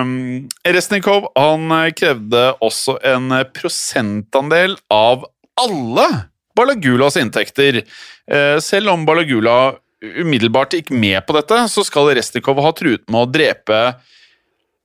Um, 0.00 0.12
Resnikov 0.76 1.30
han 1.38 1.74
eh, 1.80 1.90
krevde 1.96 2.44
også 2.64 2.98
en 3.14 3.32
prosentandel 3.56 4.78
av 4.92 5.26
alle 5.60 6.06
Balagulas 6.54 7.16
inntekter. 7.18 7.80
Eh, 8.30 8.56
selv 8.62 8.92
om 8.92 9.02
Balagula 9.06 9.74
umiddelbart 10.04 10.76
gikk 10.76 10.92
med 10.94 11.18
på 11.26 11.34
dette, 11.34 11.64
så 11.72 11.82
skal 11.86 12.12
Resnikov 12.14 12.60
ha 12.62 12.70
truet 12.76 13.06
med 13.10 13.24
å 13.24 13.30
drepe 13.30 13.80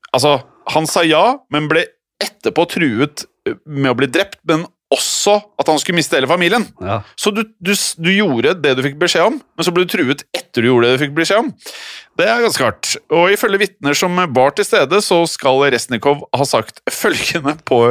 Altså, 0.10 0.40
han 0.74 0.88
sa 0.90 1.04
ja, 1.06 1.38
men 1.54 1.68
ble 1.70 1.84
etterpå 2.18 2.64
truet 2.72 3.28
med 3.66 3.92
å 3.92 3.98
bli 4.00 4.08
drept, 4.10 4.40
men 4.50 4.64
også 4.90 5.36
at 5.62 5.70
han 5.70 5.78
skulle 5.80 6.00
miste 6.00 6.18
hele 6.18 6.28
familien. 6.30 6.66
ja. 6.82 7.02
Så 7.20 7.32
du, 7.36 7.44
du, 7.62 7.74
du 7.74 8.10
gjorde 8.10 8.56
det 8.64 8.76
du 8.78 8.82
fikk 8.86 8.98
beskjed 9.02 9.28
om, 9.28 9.38
men 9.38 9.66
så 9.66 9.74
ble 9.76 9.86
du 9.86 9.92
truet 9.94 10.24
etter 10.34 10.66
du 10.66 10.70
gjorde 10.72 10.90
det 10.90 10.98
du 10.98 11.04
fikk 11.04 11.16
beskjed 11.18 11.44
om. 11.44 11.52
Det 12.18 12.26
er 12.26 12.42
ganske 12.42 12.66
hardt. 12.66 12.96
Og 13.14 13.30
ifølge 13.34 13.62
vitner 13.62 13.94
som 13.98 14.18
var 14.36 14.56
til 14.58 14.66
stede, 14.66 15.02
så 15.06 15.22
skal 15.30 15.68
Resnikov 15.70 16.26
ha 16.36 16.48
sagt 16.48 16.82
følgende 16.90 17.58
på 17.70 17.84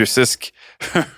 russisk. 0.00 0.50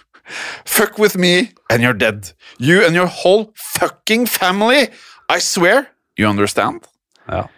Fuck 0.66 0.98
with 0.98 1.18
me 1.18 1.52
and 1.70 1.82
you're 1.82 1.96
dead. 1.96 2.32
You 2.58 2.84
and 2.86 2.96
your 2.96 3.06
whole 3.06 3.52
fucking 3.78 4.26
family. 4.26 4.86
I 5.28 5.38
swear. 5.40 5.86
You 6.18 6.28
understand? 6.30 6.86
Ja. 7.28 7.48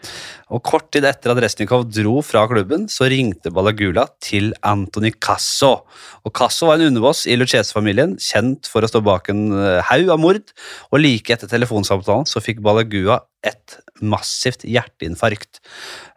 Og 0.54 0.62
Kort 0.64 0.86
tid 0.94 1.04
etter 1.04 1.34
at 1.34 1.40
Resnikov 1.44 1.86
dro 1.92 2.18
fra 2.24 2.46
klubben, 2.48 2.86
så 2.88 3.08
ringte 3.12 3.52
Balagula 3.52 4.06
til 4.24 4.54
Antony 4.64 5.12
Casso. 5.12 5.74
Og 6.24 6.32
Casso 6.36 6.70
var 6.70 6.80
en 6.80 6.88
underboss 6.88 7.26
i 7.28 7.36
Lucchese-familien, 7.36 8.16
kjent 8.22 8.70
for 8.70 8.84
å 8.84 8.88
stå 8.88 9.02
bak 9.04 9.28
en 9.32 9.50
eh, 9.52 9.80
haug 9.90 10.14
av 10.14 10.22
mord. 10.22 10.54
Og 10.92 11.02
like 11.02 11.36
etter 11.36 11.50
telefonsamtalen 11.50 12.28
så 12.28 12.40
fikk 12.44 12.62
Balagua 12.64 13.20
et 13.46 13.76
massivt 14.02 14.64
hjerteinfarkt. 14.66 15.60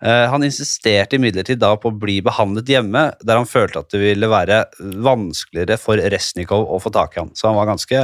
Eh, 0.02 0.26
han 0.32 0.42
insisterte 0.44 1.20
imidlertid 1.20 1.60
da 1.62 1.76
på 1.78 1.92
å 1.92 1.98
bli 2.02 2.16
behandlet 2.26 2.66
hjemme, 2.74 3.04
der 3.22 3.38
han 3.38 3.46
følte 3.46 3.84
at 3.84 3.92
det 3.94 4.00
ville 4.02 4.30
være 4.32 4.64
vanskeligere 5.06 5.78
for 5.82 6.02
Resnikov 6.14 6.66
å 6.66 6.80
få 6.82 6.92
tak 6.96 7.16
i 7.16 7.22
han. 7.22 7.30
Så 7.38 7.48
han 7.50 7.58
var 7.60 7.70
ganske 7.70 8.02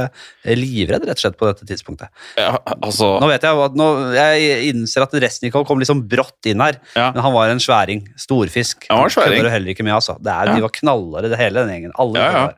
livredd 0.54 1.06
rett 1.08 1.18
og 1.18 1.24
slett 1.24 1.38
på 1.40 1.48
dette 1.50 1.66
tidspunktet. 1.68 2.12
Ja, 2.38 2.54
altså 2.78 3.16
Nå 3.22 3.30
vet 3.32 3.42
jeg 3.48 3.62
at 3.66 3.74
nå, 3.78 3.88
jeg 4.14 4.70
innser 4.70 5.06
at 5.06 5.18
Resnikov 5.26 5.66
kom 5.68 5.82
liksom 5.82 6.04
brått 6.10 6.46
inn 6.50 6.62
her, 6.62 6.78
Ja. 6.94 7.10
men 7.14 7.22
han 7.26 7.34
var 7.34 7.50
en 7.50 7.58
sværing. 7.62 8.06
Storfisk. 8.18 8.86
Han 8.90 9.02
var 9.02 9.10
sværing. 9.14 9.42
kødder 9.42 9.50
heller 9.56 9.74
ikke 9.74 9.84
med, 9.86 9.94
altså. 9.98 10.14
Det 10.22 10.30
er, 10.32 10.46
Ja. 10.52 10.54
De 10.54 10.62
var 10.62 10.70
knallere, 10.78 11.28
det 11.28 11.38
hele 11.38 11.66
den 11.66 11.74
gjengen. 11.74 11.92
Alle 11.98 12.18
Ja, 12.18 12.30
ja. 12.32 12.46
var. 12.46 12.54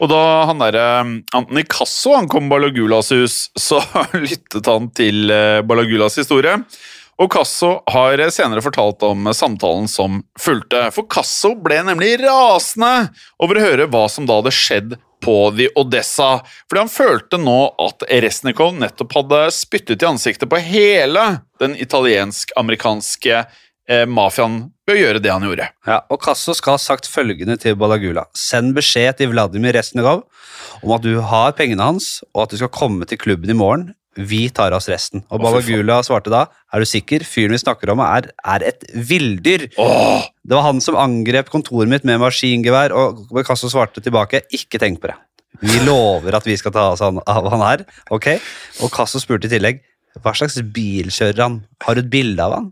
Og 0.00 0.10
da 0.12 0.22
han 0.48 0.62
derre 0.62 0.86
Antony 1.34 1.64
Casso 1.68 2.16
ankom 2.16 2.50
Balagulas 2.52 3.12
hus, 3.14 3.36
så 3.68 3.82
lyttet 4.16 4.68
han 4.68 4.90
til 4.96 5.30
eh, 5.32 5.60
Balagulas 5.66 6.18
historie. 6.20 6.58
Og 7.22 7.28
Casso 7.30 7.76
har 7.92 8.18
senere 8.34 8.62
fortalt 8.64 9.02
om 9.06 9.28
samtalen 9.36 9.86
som 9.90 10.22
fulgte. 10.40 10.88
For 10.94 11.06
Casso 11.10 11.52
ble 11.54 11.82
nemlig 11.86 12.16
rasende 12.24 13.12
over 13.42 13.58
å 13.58 13.64
høre 13.66 13.88
hva 13.92 14.06
som 14.10 14.26
da 14.26 14.40
hadde 14.40 14.54
skjedd 14.56 14.96
på 15.22 15.36
The 15.54 15.68
Odessa. 15.78 16.40
Fordi 16.66 16.82
han 16.82 16.90
følte 16.90 17.38
nå 17.38 17.58
at 17.84 18.02
Resnikov 18.24 18.74
nettopp 18.80 19.14
hadde 19.20 19.42
spyttet 19.54 20.02
i 20.02 20.08
ansiktet 20.08 20.50
på 20.50 20.60
hele 20.64 21.26
den 21.62 21.76
italiensk-amerikanske 21.78 23.44
eh, 23.88 24.04
mafiaen 24.06 24.58
å 24.90 24.96
gjøre 24.96 25.22
det 25.22 25.32
han 25.32 25.46
gjorde. 25.46 25.68
Ja, 25.88 26.02
og 26.12 26.20
Casso 26.22 26.54
skal 26.58 26.76
ha 26.76 26.82
sagt 26.82 27.08
følgende 27.10 27.56
til 27.60 27.76
Balagula. 27.78 28.26
Send 28.36 28.74
beskjed 28.76 29.18
til 29.20 29.32
Vladimir 29.32 29.74
Resnikov 29.76 30.24
om 30.82 30.94
at 30.96 31.04
du 31.04 31.16
har 31.24 31.54
pengene 31.58 31.84
hans, 31.92 32.20
og 32.34 32.46
at 32.46 32.54
du 32.54 32.60
skal 32.60 32.72
komme 32.74 33.08
til 33.08 33.20
klubben 33.20 33.52
i 33.52 33.58
morgen. 33.58 33.92
Vi 34.12 34.44
tar 34.52 34.74
oss 34.76 34.90
resten. 34.92 35.22
Og. 35.30 35.40
Balagula 35.40 36.02
svarte 36.04 36.32
da, 36.32 36.44
er 36.74 36.82
du 36.82 36.88
sikker? 36.88 37.24
Fyren 37.24 37.54
vi 37.56 37.62
snakker 37.62 37.94
om 37.94 38.02
er, 38.04 38.28
er 38.44 38.64
et 38.68 38.84
villdyr. 38.92 39.70
Åh, 39.80 40.26
Det 40.44 40.58
var 40.58 40.66
han 40.66 40.82
som 40.84 40.98
angrep 41.00 41.48
kontoret 41.52 41.88
mitt 41.88 42.04
med 42.04 42.20
maskingevær, 42.20 42.92
og 42.92 43.22
Casso 43.46 43.70
svarte 43.72 44.02
tilbake, 44.04 44.42
ikke 44.52 44.80
tenk 44.82 45.00
på 45.00 45.08
det. 45.08 45.16
Vi 45.62 45.78
lover 45.86 46.34
at 46.34 46.46
vi 46.48 46.56
skal 46.58 46.74
ta 46.74 46.88
oss 46.90 47.02
av 47.04 47.22
han 47.24 47.62
her, 47.64 47.86
ok? 48.10 48.28
Og 48.82 48.92
Casso 48.92 49.20
spurte 49.22 49.46
i 49.48 49.52
tillegg, 49.52 49.80
hva 50.20 50.34
slags 50.36 50.58
bil 50.74 51.08
kjører 51.14 51.40
han? 51.40 51.60
Har 51.86 51.96
du 51.96 52.02
et 52.02 52.12
bilde 52.12 52.42
av 52.44 52.56
han? 52.58 52.70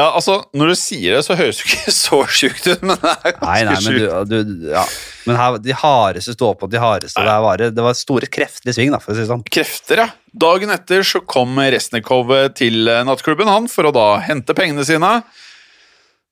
Ja, 0.00 0.06
altså, 0.16 0.38
Når 0.56 0.72
du 0.72 0.78
sier 0.78 1.16
det, 1.16 1.24
så 1.26 1.36
høres 1.36 1.60
det 1.60 1.68
ikke 1.68 1.94
så 2.04 2.20
sjukt 2.32 2.68
ut, 2.70 2.84
men 2.86 2.96
det 2.96 3.12
er 3.12 3.34
ganske 3.36 3.50
Nei, 3.50 3.58
nei, 3.68 3.74
men, 3.74 3.98
sjukt. 3.98 4.30
du, 4.30 4.38
du, 4.48 4.64
ja. 4.72 4.84
men 5.28 5.40
her, 5.40 5.58
de 5.66 5.76
hardeste 5.82 6.36
står 6.36 6.56
på 6.62 6.70
de 6.72 6.80
hardeste. 6.80 7.26
Det 7.26 7.36
var, 7.44 7.66
det 7.76 7.84
var 7.84 7.98
store 7.98 8.30
krefter 8.32 8.72
i 8.72 8.76
sving, 8.76 8.94
da, 8.94 9.02
for 9.02 9.12
å 9.12 9.18
si 9.18 9.24
det 9.24 9.30
sånn. 9.32 9.44
Krefter, 9.50 10.04
ja. 10.06 10.08
Dagen 10.46 10.72
etter 10.72 11.04
så 11.06 11.20
kom 11.26 11.58
Resnikov 11.58 12.32
til 12.56 12.88
eh, 12.88 13.04
nattklubben 13.06 13.50
han 13.50 13.68
for 13.68 13.88
å 13.88 13.94
da 13.94 14.08
hente 14.24 14.54
pengene 14.56 14.86
sine. 14.86 15.12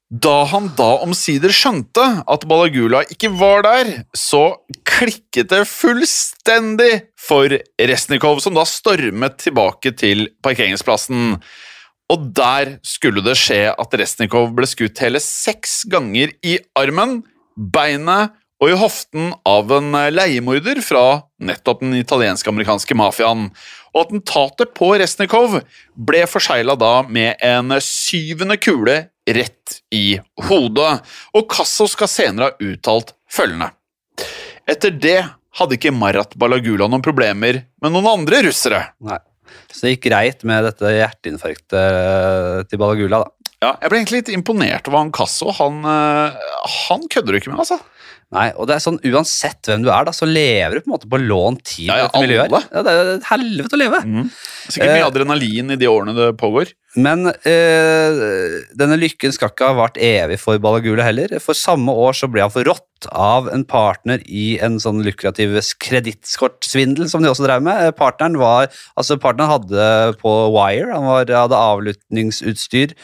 Da 0.09 0.37
han 0.48 0.70
da 0.78 0.94
omsider 1.04 1.52
skjønte 1.52 2.04
at 2.24 2.44
Balagula 2.48 3.02
ikke 3.12 3.28
var 3.37 3.66
der, 3.66 3.90
så 4.16 4.62
klikket 4.88 5.50
det 5.52 5.66
fullstendig 5.68 6.92
for 7.20 7.52
Resnikov, 7.76 8.40
som 8.40 8.57
da 8.57 8.64
stormet 8.64 9.37
tilbake 9.44 9.92
til 10.00 10.31
parkeringsplassen. 10.44 11.35
Og 12.12 12.29
der 12.37 12.79
skulle 12.87 13.23
det 13.25 13.37
skje 13.37 13.68
at 13.73 13.97
Resnikov 14.01 14.53
ble 14.57 14.68
skutt 14.68 15.01
hele 15.05 15.21
seks 15.21 15.83
ganger 15.92 16.33
i 16.47 16.57
armen, 16.79 17.21
beinet 17.57 18.33
og 18.59 18.73
i 18.73 18.79
hoften 18.79 19.33
av 19.47 19.71
en 19.77 19.92
leiemorder 20.11 20.81
fra 20.83 21.05
nettopp 21.44 21.85
den 21.85 21.99
italiensk-amerikanske 22.01 22.97
mafiaen. 22.99 23.51
Og 23.92 24.01
attentatet 24.07 24.73
på 24.77 24.90
Resnikov 24.99 25.61
ble 25.94 26.25
forsegla 26.31 26.75
da 26.81 26.94
med 27.07 27.38
en 27.44 27.77
syvende 27.85 28.59
kule 28.59 28.99
rett 29.29 29.79
i 29.92 30.18
hodet, 30.49 30.92
og 31.37 31.49
Casso 31.53 31.87
skal 31.90 32.11
senere 32.11 32.49
ha 32.49 32.71
uttalt 32.73 33.12
følgende. 33.31 33.71
Etter 34.68 34.92
det 34.97 35.21
hadde 35.59 35.77
ikke 35.77 35.94
Marat 35.94 36.35
Balagula 36.38 36.88
noen 36.88 37.05
problemer 37.05 37.62
med 37.83 37.92
noen 37.94 38.09
andre 38.11 38.42
russere. 38.49 38.88
Nei. 39.05 39.21
Så 39.72 39.87
det 39.87 39.96
gikk 39.96 40.06
greit 40.08 40.44
med 40.48 40.66
dette 40.68 40.94
hjerteinfarktet 40.94 41.76
eh, 41.78 42.62
til 42.68 42.80
Balagula, 42.80 43.24
da. 43.24 43.34
Ja, 43.58 43.72
jeg 43.82 43.90
ble 43.90 43.98
egentlig 43.98 44.20
litt 44.20 44.34
imponert 44.37 44.87
over 44.87 45.00
han 45.02 45.14
Casso. 45.14 45.50
Han, 45.58 45.80
eh, 45.82 46.50
han 46.87 47.08
kødder 47.11 47.40
ikke 47.40 47.50
med, 47.50 47.64
altså. 47.64 47.80
Nei, 48.37 48.50
og 48.61 48.66
det 48.68 48.74
er 48.76 48.82
sånn, 48.84 48.98
Uansett 49.08 49.70
hvem 49.70 49.87
du 49.87 49.88
er, 49.88 50.04
da, 50.04 50.12
så 50.12 50.26
lever 50.28 50.76
du 50.76 50.82
på 50.84 50.90
en 50.90 50.94
måte 50.98 51.08
på 51.08 51.20
lånt 51.22 51.62
tid. 51.64 51.87
Ja, 51.88 51.96
ja, 52.02 52.08
alle. 52.12 52.61
Ja, 52.68 52.82
det 52.84 52.92
er 52.92 53.12
et 53.14 53.28
helvete 53.30 53.72
å 53.78 53.80
leve. 53.80 54.02
Sikkert 54.68 54.92
mye 54.92 54.98
Eh, 54.98 55.06
adrenalin 55.06 55.72
i 55.72 55.78
de 55.80 55.88
årene 55.88 56.12
det 56.16 56.28
pågår. 56.40 56.74
Men 57.00 57.30
eh, 57.32 58.20
denne 58.76 58.98
lykken 59.00 59.32
skal 59.32 59.54
ikke 59.54 59.70
ha 59.70 59.78
vart 59.80 59.96
evig 59.96 60.37
for 60.42 60.61
Balagula 60.61 61.08
heller. 61.08 61.38
For 61.40 61.56
samme 61.56 61.94
år 62.04 62.20
så 62.20 62.28
ble 62.28 62.44
han 62.44 62.52
forrådt 62.98 63.06
av 63.12 63.48
en 63.52 63.64
partner 63.64 64.20
i 64.26 64.58
en 64.61 64.78
sånn 64.80 65.02
lukrativ 65.04 65.58
kredittkortsvindel 65.78 67.08
som 67.08 67.22
de 67.22 67.30
også 67.30 67.46
drev 67.46 67.62
med. 67.62 67.87
Eh, 67.87 67.92
Partneren 67.92 68.38
var, 68.38 68.68
altså 68.96 69.18
partneren 69.18 69.50
hadde 69.50 70.16
på 70.20 70.50
Wire, 70.52 70.92
han 70.92 71.06
var, 71.06 71.26
hadde 71.26 71.56
avlyttingsutstyr 71.56 72.94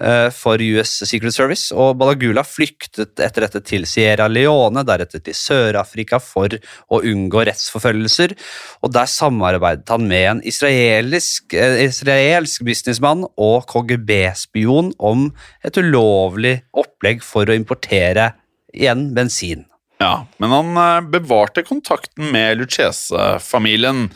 eh, 0.00 0.30
for 0.30 0.58
US 0.60 1.02
Secret 1.04 1.34
Service, 1.34 1.72
og 1.72 1.98
Balagula 1.98 2.42
flyktet 2.44 3.18
etter 3.20 3.46
dette 3.46 3.60
til 3.62 3.86
Sierra 3.86 4.28
Leone, 4.28 4.84
deretter 4.84 5.20
til 5.20 5.34
Sør-Afrika 5.34 6.20
for 6.20 6.48
å 6.90 7.00
unngå 7.02 7.44
rettsforfølgelser, 7.46 8.36
og 8.82 8.94
der 8.94 9.06
samarbeidet 9.06 9.88
han 9.90 10.06
med 10.08 10.26
en 10.30 10.42
israelisk, 10.46 11.54
eh, 11.54 11.84
israelsk 11.86 12.64
businessmann 12.64 13.26
og 13.36 13.66
KGB-spion 13.70 14.94
om 14.98 15.30
et 15.64 15.76
ulovlig 15.76 16.60
opplegg 16.72 17.22
for 17.24 17.48
å 17.48 17.56
importere 17.56 18.32
igjen 18.74 19.10
bensin. 19.16 19.66
Ja, 20.00 20.26
men 20.40 20.50
han 20.50 20.76
eh, 20.76 21.08
bevarte 21.12 21.62
kontakten 21.62 22.32
med 22.32 22.58
Lucchese-familien. 22.58 24.08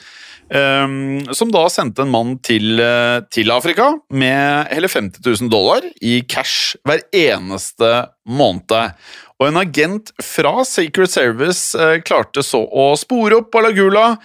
Um, 0.54 1.24
som 1.32 1.48
da 1.48 1.62
sendte 1.72 2.04
en 2.04 2.10
mann 2.12 2.34
til, 2.44 2.76
eh, 2.80 3.22
til 3.32 3.48
Afrika 3.50 3.86
med 4.12 4.68
hele 4.68 4.90
50 4.92 5.22
000 5.24 5.48
dollar 5.48 5.86
i 6.04 6.18
cash 6.28 6.76
hver 6.84 7.00
eneste 7.16 7.90
måned. 8.28 8.92
Og 9.40 9.48
en 9.48 9.60
agent 9.62 10.12
fra 10.22 10.52
Secret 10.68 11.10
Service 11.10 11.72
uh, 11.74 11.96
klarte 12.04 12.44
så 12.44 12.60
å 12.60 12.90
spore 13.00 13.40
opp 13.40 13.50
Balagula, 13.56 14.18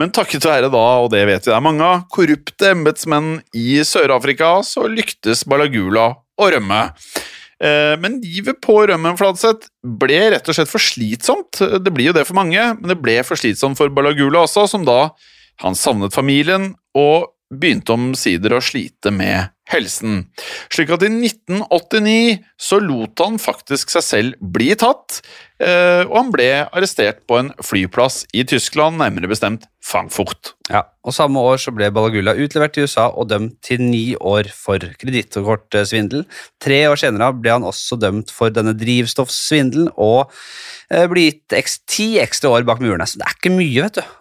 men 0.00 0.12
takket 0.16 0.48
være 0.48 0.72
da, 0.72 0.86
og 1.04 1.12
det 1.12 1.22
vet 1.28 1.44
vi 1.44 1.52
det 1.52 1.58
er 1.58 1.64
mange 1.64 1.84
av, 1.84 2.06
korrupte 2.12 2.72
embetsmenn 2.72 3.36
i 3.56 3.78
Sør-Afrika, 3.84 4.56
så 4.64 4.88
lyktes 4.90 5.44
Balagula 5.48 6.10
å 6.40 6.50
rømme. 6.52 6.82
Eh, 7.62 7.94
men 8.02 8.18
livet 8.20 8.58
på 8.64 8.82
rømmen 8.90 9.16
Fladseth 9.16 9.70
ble 9.80 10.18
rett 10.34 10.48
og 10.48 10.58
slett 10.58 10.72
for 10.72 10.82
slitsomt. 10.82 11.60
Det 11.60 11.92
blir 11.94 12.10
jo 12.10 12.16
det 12.16 12.26
for 12.28 12.38
mange, 12.38 12.60
men 12.80 12.90
det 12.92 12.98
ble 13.00 13.16
for 13.24 13.40
slitsomt 13.40 13.78
for 13.78 13.92
Balagula 13.92 14.44
også, 14.44 14.66
som 14.70 14.84
da 14.88 15.10
han 15.64 15.78
savnet 15.78 16.12
familien 16.12 16.74
og 16.96 17.32
begynte 17.52 17.94
omsider 17.94 18.56
å 18.56 18.64
slite 18.64 19.12
med 19.14 19.52
helsen. 19.70 20.24
Slik 20.70 20.92
at 20.94 21.02
i 21.02 21.10
1989 21.10 22.42
så 22.58 22.78
lot 22.82 23.18
han 23.22 23.38
faktisk 23.42 23.90
seg 23.90 24.04
selv 24.04 24.50
bli 24.54 24.68
tatt, 24.78 25.20
eh, 25.62 26.02
og 26.06 26.14
han 26.14 26.32
ble 26.34 26.48
arrestert 26.66 27.24
på 27.26 27.40
en 27.40 27.52
flyplass 27.66 28.24
i 28.36 28.44
Tyskland, 28.46 28.98
nærmere 29.00 29.30
bestemt 29.30 29.66
Frankfurt. 29.86 30.54
Ja, 30.70 30.84
og 31.06 31.14
Samme 31.14 31.42
år 31.42 31.58
så 31.62 31.74
ble 31.74 31.90
Balagulla 31.94 32.34
utlevert 32.38 32.76
til 32.76 32.86
USA 32.86 33.08
og 33.10 33.30
dømt 33.30 33.58
til 33.66 33.82
ni 33.82 34.16
år 34.18 34.50
for 34.54 34.82
kredittkortsvindel. 35.02 36.26
Tre 36.62 36.82
år 36.90 37.02
senere 37.02 37.32
ble 37.34 37.56
han 37.56 37.66
også 37.66 37.98
dømt 38.02 38.34
for 38.34 38.54
denne 38.54 38.74
drivstoffsvindelen 38.78 39.90
og 39.94 40.30
eh, 40.90 41.06
ble 41.10 41.30
gitt 41.30 41.82
ti 41.90 42.14
ekstra 42.22 42.54
år 42.54 42.66
bak 42.66 42.82
murene. 42.82 43.06
Så 43.06 43.18
det 43.18 43.26
er 43.26 43.38
ikke 43.38 43.54
mye, 43.54 43.82
vet 43.86 43.98
du. 43.98 44.14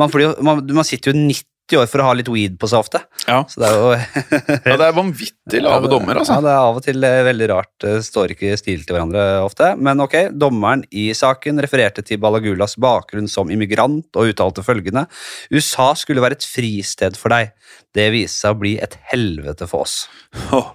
Man, 0.00 0.12
jo, 0.16 0.32
man, 0.40 0.62
man 0.72 0.88
sitter 0.88 1.12
jo 1.12 1.20
90 1.20 1.51
år 1.80 1.88
for 1.90 2.02
å 2.02 2.08
ha 2.08 2.14
litt 2.16 2.30
weed 2.30 2.58
på 2.60 2.68
seg 2.70 2.82
ofte. 2.82 3.00
Ja. 3.26 3.40
Så 3.48 3.62
det 3.62 3.68
er 3.68 3.78
jo 3.78 3.90
ja, 4.72 4.76
det 4.76 4.86
er 4.86 4.96
vanvittig 4.96 5.62
lave 5.64 5.90
dommer, 5.90 6.20
altså. 6.20 6.38
Ja, 6.38 6.44
det 6.44 6.52
er 6.52 6.66
av 6.68 6.78
og 6.80 6.86
til 6.86 7.06
eh, 7.06 7.18
veldig 7.26 7.48
rart. 7.52 7.72
Det 7.82 7.94
står 8.06 8.34
ikke 8.34 8.54
stil 8.60 8.84
til 8.86 8.96
hverandre 8.96 9.24
ofte. 9.44 9.72
Men 9.80 10.02
ok, 10.04 10.16
dommeren 10.36 10.84
i 10.90 11.08
saken 11.16 11.62
refererte 11.62 12.04
til 12.06 12.20
Balagulas 12.22 12.76
bakgrunn 12.80 13.30
som 13.30 13.52
immigrant 13.52 14.20
og 14.20 14.32
uttalte 14.32 14.64
følgende 14.66 15.06
USA 15.52 15.92
skulle 15.98 16.24
være 16.24 16.40
et 16.40 16.48
fristed 16.48 17.18
for 17.20 17.34
deg. 17.34 17.52
Det 17.94 18.08
viste 18.14 18.46
seg 18.46 18.56
å 18.56 18.62
bli 18.62 18.76
et 18.82 18.96
helvete 19.12 19.68
for 19.70 19.86
oss. 19.86 20.06
Oh. 20.52 20.72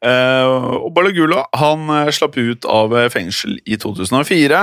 Uh, 0.00 0.80
og 0.86 0.94
Balagula 0.96 1.44
han 1.60 1.90
eh, 1.92 2.12
slapp 2.14 2.38
ut 2.40 2.64
av 2.64 2.94
fengsel 3.12 3.58
i 3.68 3.76
2004, 3.76 4.62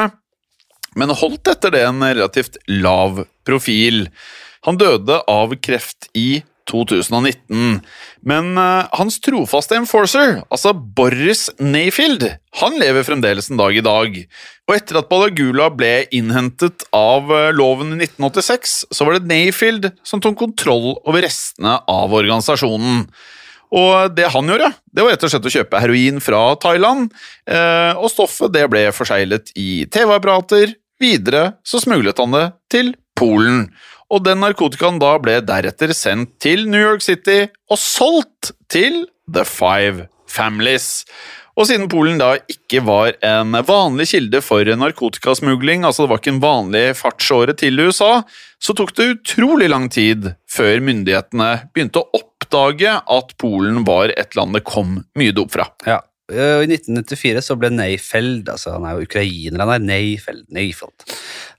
men 0.98 1.14
holdt 1.14 1.52
etter 1.52 1.74
det 1.76 1.84
en 1.86 2.02
relativt 2.02 2.58
lav 2.72 3.22
profil. 3.46 4.08
Han 4.66 4.80
døde 4.80 5.22
av 5.30 5.54
kreft 5.62 6.10
i 6.18 6.42
2019. 6.68 7.80
Men 8.28 8.52
uh, 8.60 8.88
hans 8.98 9.20
trofaste 9.24 9.78
enforcer, 9.78 10.42
altså 10.52 10.74
Boris 10.74 11.48
Nayfield, 11.62 12.26
han 12.60 12.78
lever 12.82 13.08
fremdeles 13.08 13.50
en 13.52 13.62
dag 13.62 13.78
i 13.78 13.86
dag. 13.86 14.20
Og 14.68 14.76
etter 14.76 15.00
at 15.00 15.10
Balagula 15.12 15.70
ble 15.74 15.94
innhentet 16.16 16.88
av 16.96 17.32
uh, 17.32 17.50
loven 17.56 17.96
i 17.96 18.02
1986, 18.04 18.78
så 18.92 19.08
var 19.08 19.18
det 19.18 19.32
Nayfield 19.32 19.92
som 20.08 20.24
tok 20.24 20.40
kontroll 20.44 20.96
over 20.98 21.24
restene 21.26 21.80
av 21.88 22.16
organisasjonen. 22.16 23.06
Og 23.78 24.14
det 24.16 24.30
han 24.32 24.48
gjorde, 24.48 24.70
det 24.96 25.04
var 25.04 25.12
rett 25.12 25.26
og 25.28 25.32
slett 25.32 25.48
å 25.50 25.56
kjøpe 25.58 25.80
heroin 25.84 26.22
fra 26.24 26.42
Thailand, 26.64 27.10
uh, 27.52 28.00
og 28.00 28.12
stoffet 28.12 28.54
det 28.56 28.68
ble 28.72 28.88
forseglet 28.96 29.52
i 29.60 29.86
TV-apparater. 29.92 30.76
Videre 30.98 31.60
så 31.68 31.78
smuglet 31.78 32.18
han 32.18 32.32
det 32.34 32.48
til 32.74 32.96
Polen 33.18 33.68
og 34.14 34.24
den 34.24 34.40
narkotikaen 34.44 35.00
da 35.02 35.16
ble 35.22 35.40
deretter 35.46 35.92
sendt 35.96 36.38
til 36.44 36.68
New 36.72 36.82
York 36.82 37.04
City 37.06 37.46
og 37.72 37.80
solgt 37.82 38.54
til 38.72 39.06
The 39.28 39.44
Five 39.48 40.08
Families. 40.32 41.04
Og 41.58 41.66
siden 41.66 41.88
Polen 41.90 42.20
da 42.22 42.36
ikke 42.52 42.84
var 42.86 43.16
en 43.26 43.58
vanlig 43.66 44.06
kilde 44.12 44.44
for 44.46 44.68
narkotikasmugling, 44.78 45.88
altså 45.88 46.06
det 46.06 46.12
var 46.12 46.22
ikke 46.22 46.34
en 46.36 46.44
vanlig 46.44 46.84
fartsåre 47.00 47.56
til 47.58 47.82
USA, 47.82 48.22
så 48.62 48.76
tok 48.78 48.94
det 48.98 49.10
utrolig 49.16 49.72
lang 49.72 49.88
tid 49.94 50.32
før 50.54 50.84
myndighetene 50.86 51.50
begynte 51.74 52.04
å 52.04 52.22
oppdage 52.22 52.94
at 53.02 53.34
Polen 53.42 53.82
var 53.88 54.14
et 54.14 54.38
land 54.38 54.54
det 54.54 54.64
kom 54.70 55.00
mye 55.18 55.34
dop 55.34 55.56
fra. 55.58 55.66
Ja, 55.90 56.04
Eh, 56.28 56.64
I 56.66 56.68
1994 56.68 57.44
så 57.46 57.56
ble 57.56 57.70
Neifeld 57.72 58.50
altså 58.52 58.74
Han 58.76 58.84
er 58.84 58.98
jo 58.98 59.06
ukrainer, 59.08 59.62
han 59.64 59.72
er 59.78 59.84
Neifeld, 59.86 60.44
Neifeld. 60.52 61.06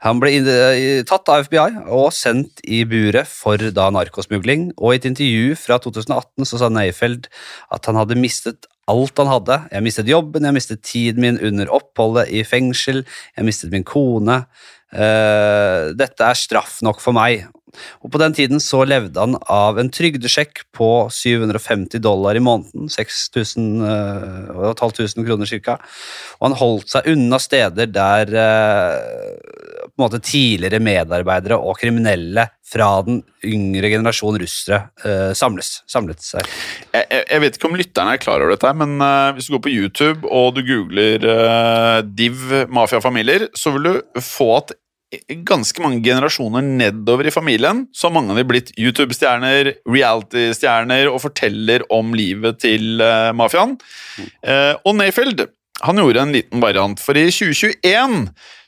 Han 0.05 0.21
ble 0.21 0.35
eh, 0.43 1.01
tatt 1.09 1.31
av 1.33 1.47
FBI 1.47 1.87
og 1.87 2.11
sendt 2.13 2.61
i 2.69 2.83
buret 2.89 3.29
for 3.31 3.57
da 3.75 3.89
narkosmugling. 3.95 4.71
Og 4.77 4.93
i 4.93 5.01
et 5.01 5.09
intervju 5.09 5.57
fra 5.59 5.81
2018 5.81 6.49
så 6.49 6.61
sa 6.61 6.73
Neifeld 6.73 7.31
at 7.75 7.89
han 7.89 7.97
hadde 7.99 8.21
mistet 8.21 8.69
alt 8.89 9.21
han 9.21 9.31
hadde. 9.31 9.61
Jeg 9.73 9.85
mistet 9.85 10.11
jobben, 10.13 10.45
jeg 10.49 10.57
mistet 10.57 10.85
tiden 10.85 11.25
min 11.25 11.41
under 11.45 11.73
oppholdet 11.77 12.31
i 12.33 12.45
fengsel, 12.47 13.05
jeg 13.37 13.49
mistet 13.49 13.73
min 13.75 13.85
kone. 13.89 14.43
Uh, 14.89 15.93
dette 15.93 16.25
er 16.25 16.39
straff 16.39 16.79
nok 16.85 17.03
for 17.05 17.13
meg. 17.17 17.45
Og 18.03 18.11
På 18.13 18.19
den 18.21 18.35
tiden 18.37 18.61
så 18.63 18.85
levde 18.89 19.21
han 19.21 19.37
av 19.51 19.79
en 19.81 19.91
trygdesjekk 19.93 20.63
på 20.77 21.11
750 21.13 21.99
dollar 22.03 22.37
i 22.39 22.45
måneden. 22.45 22.89
6500 22.93 25.27
kroner 25.27 25.47
ca. 25.65 25.75
Og 26.39 26.45
han 26.49 26.59
holdt 26.61 26.89
seg 26.95 27.09
unna 27.15 27.39
steder 27.43 27.87
der 27.93 28.25
eh, 28.45 28.97
på 29.89 29.95
en 29.99 30.05
måte 30.05 30.23
tidligere 30.23 30.85
medarbeidere 30.85 31.57
og 31.59 31.79
kriminelle 31.81 32.45
fra 32.69 33.03
den 33.07 33.17
yngre 33.49 33.89
generasjon 33.95 34.41
russere 34.41 34.79
eh, 35.05 35.33
samles, 35.37 35.69
samlet 35.89 36.21
seg. 36.23 36.43
Jeg, 36.93 37.05
jeg, 37.23 37.41
vet 37.45 37.55
ikke 37.57 37.69
om 37.71 37.81
lytterne 37.81 38.11
er 38.15 38.23
klar 38.23 38.41
over 38.43 38.51
dette, 38.55 38.71
men 38.77 38.91
hvis 39.37 39.49
du 39.49 39.53
går 39.57 39.65
på 39.65 39.75
YouTube 39.75 40.21
og 40.29 40.47
du 40.57 40.61
googler 40.67 41.19
Div 42.19 42.37
mafiafamilier, 42.73 43.43
så 43.57 43.69
vil 43.75 43.85
du 43.89 43.95
få 44.23 44.47
at 44.59 44.69
ganske 45.49 45.81
mange 45.83 46.03
generasjoner 46.05 46.65
nedover 46.65 47.29
i 47.29 47.33
familien, 47.33 47.87
så 47.93 48.09
har 48.09 48.17
mange 48.17 48.35
av 48.35 48.41
de 48.41 48.47
blitt 48.49 48.73
YouTube-stjerner, 48.77 49.73
reality-stjerner 49.89 51.09
og 51.09 51.23
forteller 51.25 51.87
om 51.95 52.13
livet 52.17 52.61
til 52.65 53.01
uh, 53.01 53.31
mafiaen. 53.37 53.79
Uh, 54.45 54.75
og 54.85 54.99
Nayfield 54.99 55.47
han 55.79 56.01
gjorde 56.01 56.25
en 56.25 56.35
liten 56.35 56.63
variant, 56.63 56.99
for 56.99 57.17
i 57.17 57.29
2021 57.31 58.25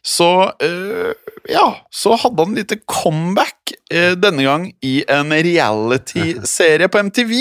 så 0.07 0.31
uh, 0.63 1.11
ja, 1.51 1.67
så 1.93 2.15
hadde 2.23 2.47
han 2.47 2.55
et 2.55 2.63
lite 2.63 2.81
comeback, 2.89 3.57
denne 3.91 4.45
gang 4.47 4.69
i 4.87 5.01
en 5.11 5.33
reality-serie 5.35 6.87
på 6.89 7.01
MTV. 7.09 7.33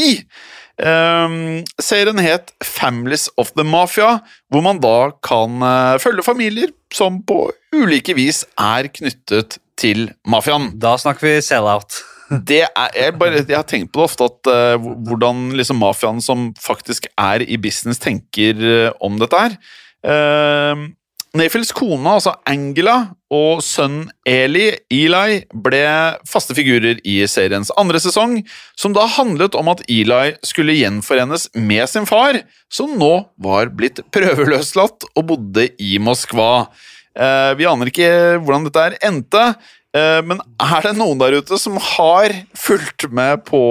Um, 0.80 1.66
serien 1.82 2.22
het 2.24 2.54
Families 2.64 3.28
of 3.36 3.52
the 3.58 3.66
Mafia, 3.68 4.22
hvor 4.48 4.64
man 4.64 4.80
da 4.80 5.12
kan 5.26 5.58
uh, 5.60 5.98
følge 6.00 6.24
familier 6.24 6.72
som 6.96 7.18
på 7.28 7.50
ulike 7.76 8.16
vis 8.16 8.46
er 8.56 8.88
knyttet 8.94 9.58
til 9.80 10.08
mafiaen. 10.24 10.72
Da 10.80 10.96
snakker 11.00 11.28
vi 11.28 11.34
sell-out. 11.44 12.00
det 12.50 12.62
er, 12.68 12.96
jeg, 12.96 13.18
bare, 13.20 13.42
jeg, 13.42 13.58
har 13.58 13.68
tenkt 13.68 13.92
på 13.92 14.00
det 14.00 14.08
ofte, 14.08 14.30
at 14.30 14.52
uh, 14.54 14.88
hvordan 15.10 15.50
liksom 15.60 15.82
mafiaen 15.84 16.24
som 16.24 16.50
faktisk 16.62 17.10
er 17.18 17.44
i 17.44 17.60
business, 17.60 18.00
tenker 18.00 18.64
uh, 18.64 18.90
om 19.04 19.20
dette 19.20 19.44
her. 19.44 19.60
Uh, 20.00 20.88
Nayfields 21.36 21.76
kone, 21.76 22.08
altså 22.08 22.38
Angela, 22.48 23.02
og 23.34 23.62
sønnen 23.62 24.10
Eli, 24.28 24.72
Eli, 24.90 25.44
ble 25.54 25.84
faste 26.28 26.56
figurer 26.58 26.98
i 27.08 27.22
seriens 27.30 27.70
andre 27.78 28.02
sesong, 28.02 28.40
som 28.78 28.96
da 28.96 29.06
handlet 29.18 29.58
om 29.58 29.70
at 29.72 29.84
Eli 29.86 30.34
skulle 30.46 30.78
gjenforenes 30.78 31.48
med 31.54 31.86
sin 31.92 32.10
far, 32.10 32.42
som 32.74 32.98
nå 32.98 33.14
var 33.42 33.70
blitt 33.78 34.02
prøveløslatt 34.14 35.12
og 35.14 35.28
bodde 35.30 35.70
i 35.78 35.98
Moskva. 36.02 36.70
Eh, 37.14 37.52
vi 37.60 37.70
aner 37.70 37.92
ikke 37.92 38.12
hvordan 38.42 38.66
dette 38.66 38.88
her 38.88 38.98
endte, 39.12 39.46
eh, 39.94 40.20
men 40.26 40.42
er 40.58 40.90
det 40.90 40.98
noen 40.98 41.22
der 41.22 41.38
ute 41.38 41.62
som 41.62 41.78
har 41.96 42.34
fulgt 42.58 43.10
med 43.14 43.46
på 43.50 43.62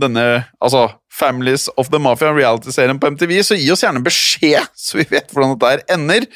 denne 0.00 0.28
altså 0.60 0.90
Families 1.18 1.66
of 1.76 1.88
the 1.90 1.98
Mafia 1.98 2.30
reality-serien 2.30 3.00
på 3.00 3.10
MTV, 3.10 3.38
så 3.42 3.58
gi 3.58 3.72
oss 3.74 3.82
gjerne 3.82 4.04
beskjed, 4.04 4.68
så 4.76 5.00
vi 5.00 5.08
vet 5.10 5.32
hvordan 5.32 5.56
dette 5.56 5.72
her 5.72 5.84
ender. 5.96 6.28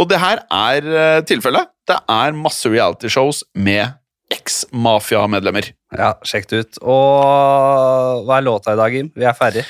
Og 0.00 0.08
det 0.08 0.22
her 0.22 0.40
er 0.48 0.86
uh, 0.88 1.20
tilfellet. 1.28 1.68
Det 1.90 1.98
er 2.14 2.36
masse 2.38 2.70
realityshows 2.70 3.42
med 3.58 3.98
eks-mafia-medlemmer. 4.32 5.72
Ja, 5.92 6.14
sjekk 6.24 6.46
det 6.48 6.60
ut. 6.62 6.78
Og 6.88 8.22
hva 8.26 8.38
er 8.38 8.46
låta 8.46 8.72
i 8.72 8.78
dag, 8.80 8.94
Jim? 8.96 9.10
Vi 9.18 9.26
er 9.28 9.36
ferdig. 9.36 9.64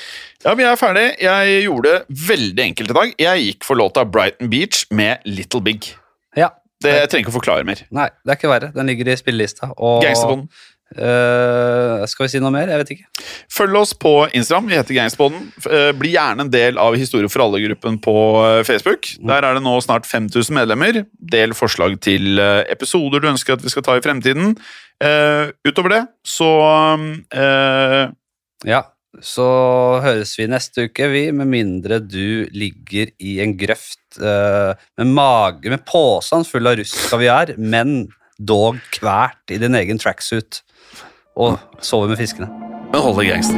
Ja, 0.45 0.53
vi 0.59 0.67
er 0.67 0.77
ferdig. 0.79 1.05
Jeg 1.23 1.63
gjorde 1.65 1.89
det 1.89 2.19
veldig 2.29 2.63
enkelt 2.69 2.93
i 2.93 2.97
dag. 2.99 3.15
Jeg 3.25 3.47
gikk 3.47 3.67
for 3.67 3.79
låta 3.79 4.05
Brighton 4.07 4.51
Beach 4.53 4.85
med 4.93 5.25
Little 5.27 5.63
Big. 5.65 5.89
Ja. 6.39 6.53
Det 6.83 6.93
jeg 6.97 7.09
trenger 7.11 7.25
ikke 7.25 7.31
å 7.31 7.39
forklare 7.39 7.67
mer. 7.67 7.81
Nei, 7.95 8.09
det 8.23 8.33
er 8.33 8.39
ikke 8.39 8.51
verre. 8.51 8.69
Den 8.75 8.89
ligger 8.91 9.07
i 9.11 9.17
spillelista. 9.19 9.69
Og 9.77 10.03
Eh, 10.93 12.03
skal 12.09 12.25
vi 12.25 12.31
si 12.33 12.41
noe 12.43 12.53
mer? 12.53 12.69
Jeg 12.69 12.81
vet 12.83 12.93
ikke. 12.95 13.25
Følg 13.53 13.79
oss 13.79 13.93
på 13.97 14.13
Instagram. 14.29 14.69
Vi 14.69 14.77
heter 14.77 14.97
Gangspodden. 14.97 15.49
Uh, 15.65 15.89
Bli 15.97 16.13
gjerne 16.13 16.45
en 16.45 16.53
del 16.53 16.79
av 16.81 16.97
Historie 16.99 17.31
for 17.31 17.45
alle-gruppen 17.45 17.99
på 18.03 18.15
eh, 18.45 18.61
Facebook. 18.67 19.09
Der 19.25 19.45
er 19.45 19.57
det 19.57 19.65
nå 19.65 19.75
snart 19.85 20.07
5000 20.09 20.57
medlemmer. 20.59 21.03
Del 21.33 21.57
forslag 21.57 21.99
til 22.05 22.41
eh, 22.41 22.63
episoder 22.73 23.23
du 23.23 23.31
ønsker 23.33 23.57
at 23.57 23.65
vi 23.65 23.73
skal 23.73 23.85
ta 23.85 23.97
i 23.97 24.05
fremtiden. 24.05 24.55
Uh, 25.03 25.49
utover 25.67 25.91
det 25.91 26.03
så 26.23 26.49
eh, 27.35 28.03
Ja, 28.69 28.83
så 29.21 29.47
høres 30.01 30.31
vi 30.39 30.47
neste 30.49 30.87
uke, 30.87 31.09
vi, 31.11 31.25
med 31.35 31.49
mindre 31.51 31.99
du 32.01 32.49
ligger 32.55 33.11
i 33.21 33.35
en 33.43 33.53
grøft 33.59 34.17
eh, 34.17 34.73
med 34.97 35.11
mage 35.13 35.69
med 35.69 35.83
posen 35.85 36.45
full 36.47 36.69
av 36.69 36.79
russ 36.79 36.95
kaviar, 37.11 37.53
men 37.57 38.07
dog 38.39 38.79
kvært 38.95 39.53
i 39.53 39.59
din 39.61 39.77
egen 39.77 40.01
tracksuit 40.01 40.63
og 41.35 41.59
sover 41.81 42.07
med 42.07 42.17
fiskene. 42.17 42.47
Men 42.91 43.01
holder 43.01 43.23
gangster. 43.23 43.57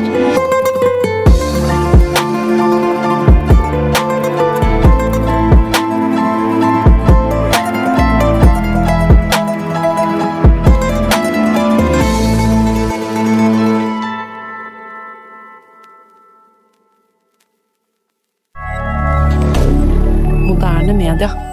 moderne 20.47 20.93
media. 20.93 21.44